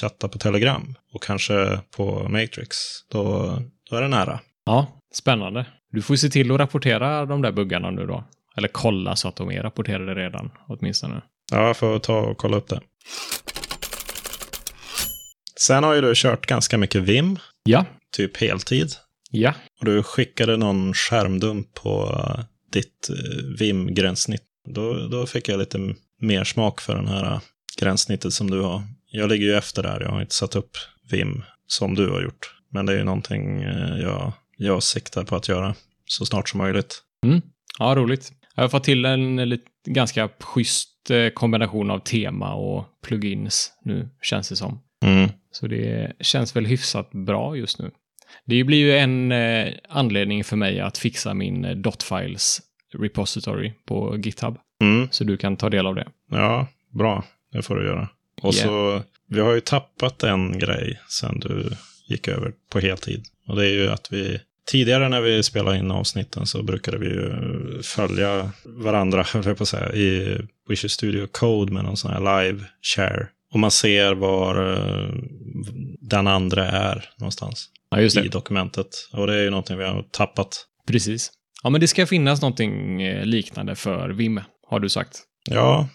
chatta 0.01 0.29
på 0.29 0.39
Telegram 0.39 0.95
och 1.13 1.23
kanske 1.23 1.81
på 1.97 2.29
Matrix, 2.29 2.77
då, 3.13 3.57
då 3.91 3.97
är 3.97 4.03
det 4.03 4.09
nära. 4.09 4.41
Ja, 4.65 4.87
spännande. 5.15 5.67
Du 5.93 6.03
får 6.03 6.17
se 6.17 6.29
till 6.29 6.53
att 6.53 6.59
rapportera 6.61 7.27
de 7.27 7.43
där 7.43 7.53
buggarna 7.53 7.91
nu 7.91 8.07
då. 8.07 8.25
Eller 8.57 8.69
kolla 8.69 9.17
så 9.17 9.29
att 9.29 9.37
de 9.37 9.51
är 9.51 9.63
rapporterade 9.63 10.15
redan, 10.15 10.51
åtminstone. 10.69 11.23
Ja, 11.53 11.67
jag 11.67 11.77
får 11.77 11.99
ta 11.99 12.19
och 12.19 12.39
kolla 12.39 12.57
upp 12.57 12.69
det. 12.69 12.81
Sen 15.61 15.85
har 15.85 15.95
ju 15.95 16.01
du 16.01 16.13
kört 16.15 16.47
ganska 16.47 16.79
mycket 16.79 17.03
Vim, 17.03 17.39
Ja, 17.65 17.85
typ 18.17 18.37
heltid. 18.37 18.89
Ja. 19.31 19.55
Och 19.79 19.85
du 19.85 20.03
skickade 20.03 20.57
någon 20.57 20.95
skärmdump 20.95 21.75
på 21.75 22.23
eh, 22.29 22.45
ditt 22.73 23.11
eh, 23.11 23.45
Vim-gränssnitt. 23.59 24.43
Då, 24.69 25.09
då 25.09 25.27
fick 25.27 25.49
jag 25.49 25.59
lite 25.59 25.95
mer 26.21 26.45
smak 26.45 26.81
för 26.81 26.95
den 26.95 27.09
här 27.09 27.33
eh, 27.33 27.41
gränssnittet 27.79 28.33
som 28.33 28.51
du 28.51 28.61
har. 28.61 28.83
Jag 29.11 29.29
ligger 29.29 29.47
ju 29.47 29.55
efter 29.55 29.83
där, 29.83 30.01
jag 30.01 30.09
har 30.09 30.21
inte 30.21 30.35
satt 30.35 30.57
upp 30.57 30.77
Vim 31.11 31.43
som 31.67 31.95
du 31.95 32.11
har 32.11 32.23
gjort. 32.23 32.55
Men 32.71 32.87
det 32.87 32.93
är 32.93 32.97
ju 32.99 33.05
någonting 33.05 33.63
jag, 34.03 34.33
jag 34.57 34.83
siktar 34.83 35.25
på 35.25 35.37
att 35.37 35.49
göra 35.49 35.75
så 36.07 36.27
snart 36.27 36.49
som 36.49 36.59
möjligt. 36.59 37.03
Ja, 37.79 37.95
roligt. 37.97 38.33
Jag 38.55 38.63
har 38.63 38.69
fått 38.69 38.85
till 38.85 39.05
en 39.05 39.49
lite, 39.49 39.65
ganska 39.87 40.29
schysst 40.41 41.11
kombination 41.35 41.91
av 41.91 41.99
tema 41.99 42.55
och 42.55 42.85
plugins 43.03 43.73
nu, 43.85 44.09
känns 44.23 44.49
det 44.49 44.57
som. 44.57 44.81
Mm. 45.05 45.31
Så 45.53 45.67
det 45.67 46.13
känns 46.21 46.57
väl 46.57 46.67
hyfsat 46.67 47.11
bra 47.11 47.57
just 47.57 47.79
nu. 47.79 47.91
Det 48.47 48.65
blir 48.65 48.79
ju 48.79 48.97
en 48.97 49.33
eh, 49.33 49.73
anledning 49.89 50.45
för 50.45 50.57
mig 50.57 50.81
att 50.81 50.99
fixa 50.99 51.35
min 51.35 51.65
eh, 51.65 51.77
dotfiles 51.77 52.61
repository 52.99 53.73
på 53.87 54.17
GitHub. 54.19 54.59
Mm. 54.81 55.09
Så 55.11 55.25
du 55.25 55.37
kan 55.37 55.57
ta 55.57 55.71
del 55.71 55.87
av 55.87 55.95
det. 55.95 56.09
Ja, 56.31 56.67
bra. 56.99 57.25
Det 57.53 57.63
får 57.63 57.75
du 57.75 57.87
göra. 57.87 58.09
Och 58.43 58.55
Yeah. 58.55 58.69
så, 58.69 59.03
vi 59.29 59.41
har 59.41 59.55
ju 59.55 59.61
tappat 59.61 60.23
en 60.23 60.59
grej 60.59 61.01
sen 61.09 61.41
du 61.41 61.71
gick 62.09 62.29
över 62.29 62.53
på 62.73 62.81
heltid. 62.81 63.25
Och 63.49 63.57
det 63.57 63.67
är 63.67 63.73
ju 63.73 63.89
att 63.89 64.13
vi, 64.13 64.41
tidigare 64.71 65.09
när 65.09 65.21
vi 65.21 65.43
spelade 65.43 65.79
in 65.79 65.91
avsnitten 65.91 66.47
så 66.47 66.63
brukade 66.63 66.99
vi 66.99 67.07
ju 67.07 67.33
följa 67.83 68.51
varandra, 68.65 69.23
höll 69.33 69.47
jag 69.47 69.57
på 69.57 69.63
att 69.63 69.69
säga, 69.69 69.93
i 69.93 70.39
Visual 70.69 70.91
Studio 70.91 71.27
Code 71.27 71.73
med 71.73 71.85
någon 71.85 71.97
sån 71.97 72.11
här 72.11 72.43
live 72.43 72.65
share. 72.83 73.29
Och 73.57 73.61
man 73.61 73.71
ser 73.71 74.15
var 74.15 74.73
eh, 74.73 75.15
den 76.01 76.27
andra 76.27 76.67
är 76.67 77.11
någonstans 77.19 77.69
Ja, 77.91 78.01
i 78.01 78.29
dokumentet. 78.29 78.87
Och 79.13 79.27
det 79.27 79.35
är 79.35 79.43
ju 79.43 79.51
någonting 79.51 79.79
vi 79.79 79.85
har 79.85 80.03
tappat. 80.03 80.67
Precis. 80.87 81.31
Ja, 81.63 81.71
men 81.71 81.81
det 81.81 81.89
ska 81.89 82.07
finnas 82.07 82.43
någonting 82.43 83.03
eh, 83.03 83.25
liknande 83.25 83.75
för 83.75 84.09
Vim, 84.09 84.41
har 84.69 84.81
du 84.81 84.89
sagt. 84.89 85.23
Ja, 85.51 85.89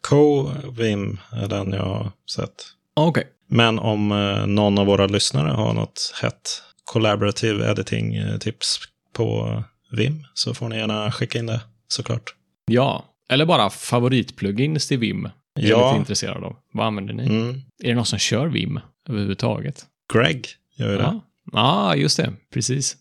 Co-Vim 0.00 1.18
är 1.32 1.48
den 1.48 1.72
jag 1.72 1.84
har 1.84 2.12
sett. 2.34 2.52
Okej. 2.94 3.26
Men 3.48 3.78
om 3.78 4.12
eh, 4.12 4.46
någon 4.46 4.78
av 4.78 4.86
våra 4.86 5.06
lyssnare 5.06 5.50
har 5.50 5.72
något 5.72 6.14
hett 6.22 6.62
collaborative 6.84 7.70
editing-tips 7.70 8.78
på 9.12 9.62
Vim 9.92 10.24
så 10.34 10.54
får 10.54 10.68
ni 10.68 10.76
gärna 10.76 11.12
skicka 11.12 11.38
in 11.38 11.46
det 11.46 11.60
såklart. 11.88 12.34
Ja, 12.66 13.04
eller 13.28 13.46
bara 13.46 13.70
favoritplugins 13.70 14.88
till 14.88 14.98
Vim. 14.98 15.28
Är 15.58 15.68
Ja. 15.68 15.88
lite 15.90 15.98
intresserad 16.00 16.44
av. 16.44 16.56
Vad 16.72 16.86
använder 16.86 17.14
ni? 17.14 17.26
Mm. 17.26 17.50
Är 17.82 17.88
det 17.88 17.94
någon 17.94 18.06
som 18.06 18.18
kör 18.18 18.46
Vim 18.46 18.80
överhuvudtaget? 19.08 19.86
Greg 20.14 20.46
gör 20.76 20.96
det. 20.96 21.02
Ja. 21.02 21.20
Ja, 21.52 21.94
just 21.96 22.16
det. 22.16 22.32
Precis. 22.54 22.96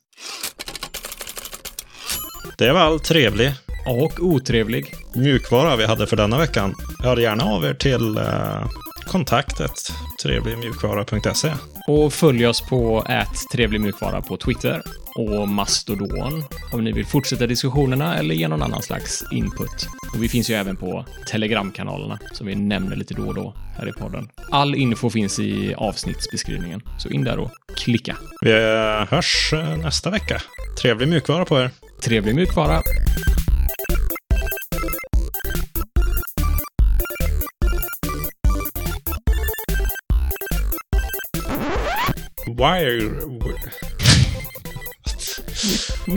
Det 2.57 2.71
var 2.73 2.79
all 2.79 2.99
trevlig 2.99 3.51
Och 3.87 4.19
otrevlig. 4.19 4.93
mjukvara 5.15 5.75
vi 5.75 5.85
hade 5.85 6.07
för 6.07 6.15
denna 6.17 6.37
veckan. 6.37 6.75
Hör 7.03 7.17
gärna 7.17 7.43
av 7.43 7.63
er 7.65 7.73
till 7.73 8.17
eh, 8.17 8.67
kontaktet 9.07 9.91
trevligmjukvara.se. 10.23 11.53
Och 11.87 12.13
följ 12.13 12.47
oss 12.47 12.61
på 12.61 13.05
trevligmjukvara 13.53 14.21
på 14.21 14.37
Twitter 14.37 14.81
och 15.15 15.47
Mastodon 15.47 16.43
om 16.73 16.83
ni 16.83 16.91
vill 16.91 17.05
fortsätta 17.05 17.47
diskussionerna 17.47 18.17
eller 18.17 18.35
ge 18.35 18.47
någon 18.47 18.61
annan 18.61 18.81
slags 18.81 19.23
input. 19.31 19.87
Och 20.13 20.23
vi 20.23 20.29
finns 20.29 20.49
ju 20.49 20.53
även 20.55 20.75
på 20.75 21.05
Telegramkanalerna 21.31 22.19
som 22.31 22.47
vi 22.47 22.55
nämner 22.55 22.95
lite 22.95 23.13
då 23.13 23.27
och 23.27 23.35
då 23.35 23.53
här 23.77 23.89
i 23.89 23.91
podden. 23.91 24.29
All 24.51 24.75
info 24.75 25.09
finns 25.09 25.39
i 25.39 25.73
avsnittsbeskrivningen, 25.73 26.81
så 26.97 27.09
in 27.09 27.23
där 27.23 27.39
och 27.39 27.51
klicka. 27.75 28.17
Vi 28.41 28.51
hörs 29.09 29.53
eh, 29.53 29.77
nästa 29.77 30.09
vecka. 30.09 30.41
Trevlig 30.81 31.07
mjukvara 31.07 31.45
på 31.45 31.59
er. 31.59 31.71
Trevlig 32.01 32.35
mjukvara! 32.35 32.81
Wire... 42.57 43.11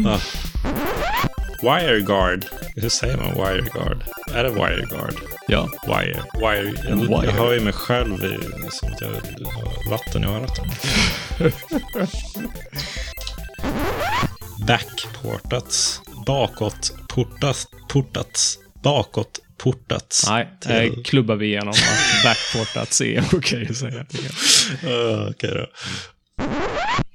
ah. 0.06 0.20
Wireguard. 1.62 2.44
Hur 2.76 2.88
säger 2.88 3.16
man 3.16 3.34
wireguard? 3.34 4.02
Är 4.34 4.44
det 4.44 4.50
wireguard? 4.50 5.14
Ja, 5.48 5.68
Wire. 5.86 6.22
Wire. 6.40 6.72
Jag, 6.88 6.96
Wire. 6.96 7.24
jag 7.24 7.32
hör 7.32 7.52
ju 7.54 7.60
mig 7.60 7.72
själv 7.72 8.24
i, 8.24 8.38
som 8.70 8.92
att 8.92 9.00
jag 9.00 9.08
har 9.08 9.90
vatten 9.90 10.24
i 10.24 10.26
örat. 10.26 10.58
Backportats. 14.66 16.00
Bakåt 16.26 16.92
portats. 17.08 18.58
Bakåt 18.82 19.38
portats. 19.58 20.26
nej, 20.28 20.48
till- 20.60 20.70
eh, 20.70 21.02
klubbar 21.04 21.36
vi 21.36 21.46
igenom 21.46 21.68
att 21.68 22.24
backportat 22.24 23.00
är 23.00 23.24
okej 23.32 23.66
att 23.70 23.76
säga. 23.76 24.06
Ah, 24.86 25.28
Okej 25.30 25.50
då. 25.54 25.66
Ha 26.40 26.46
ha 26.46 26.66
ha! 26.74 27.09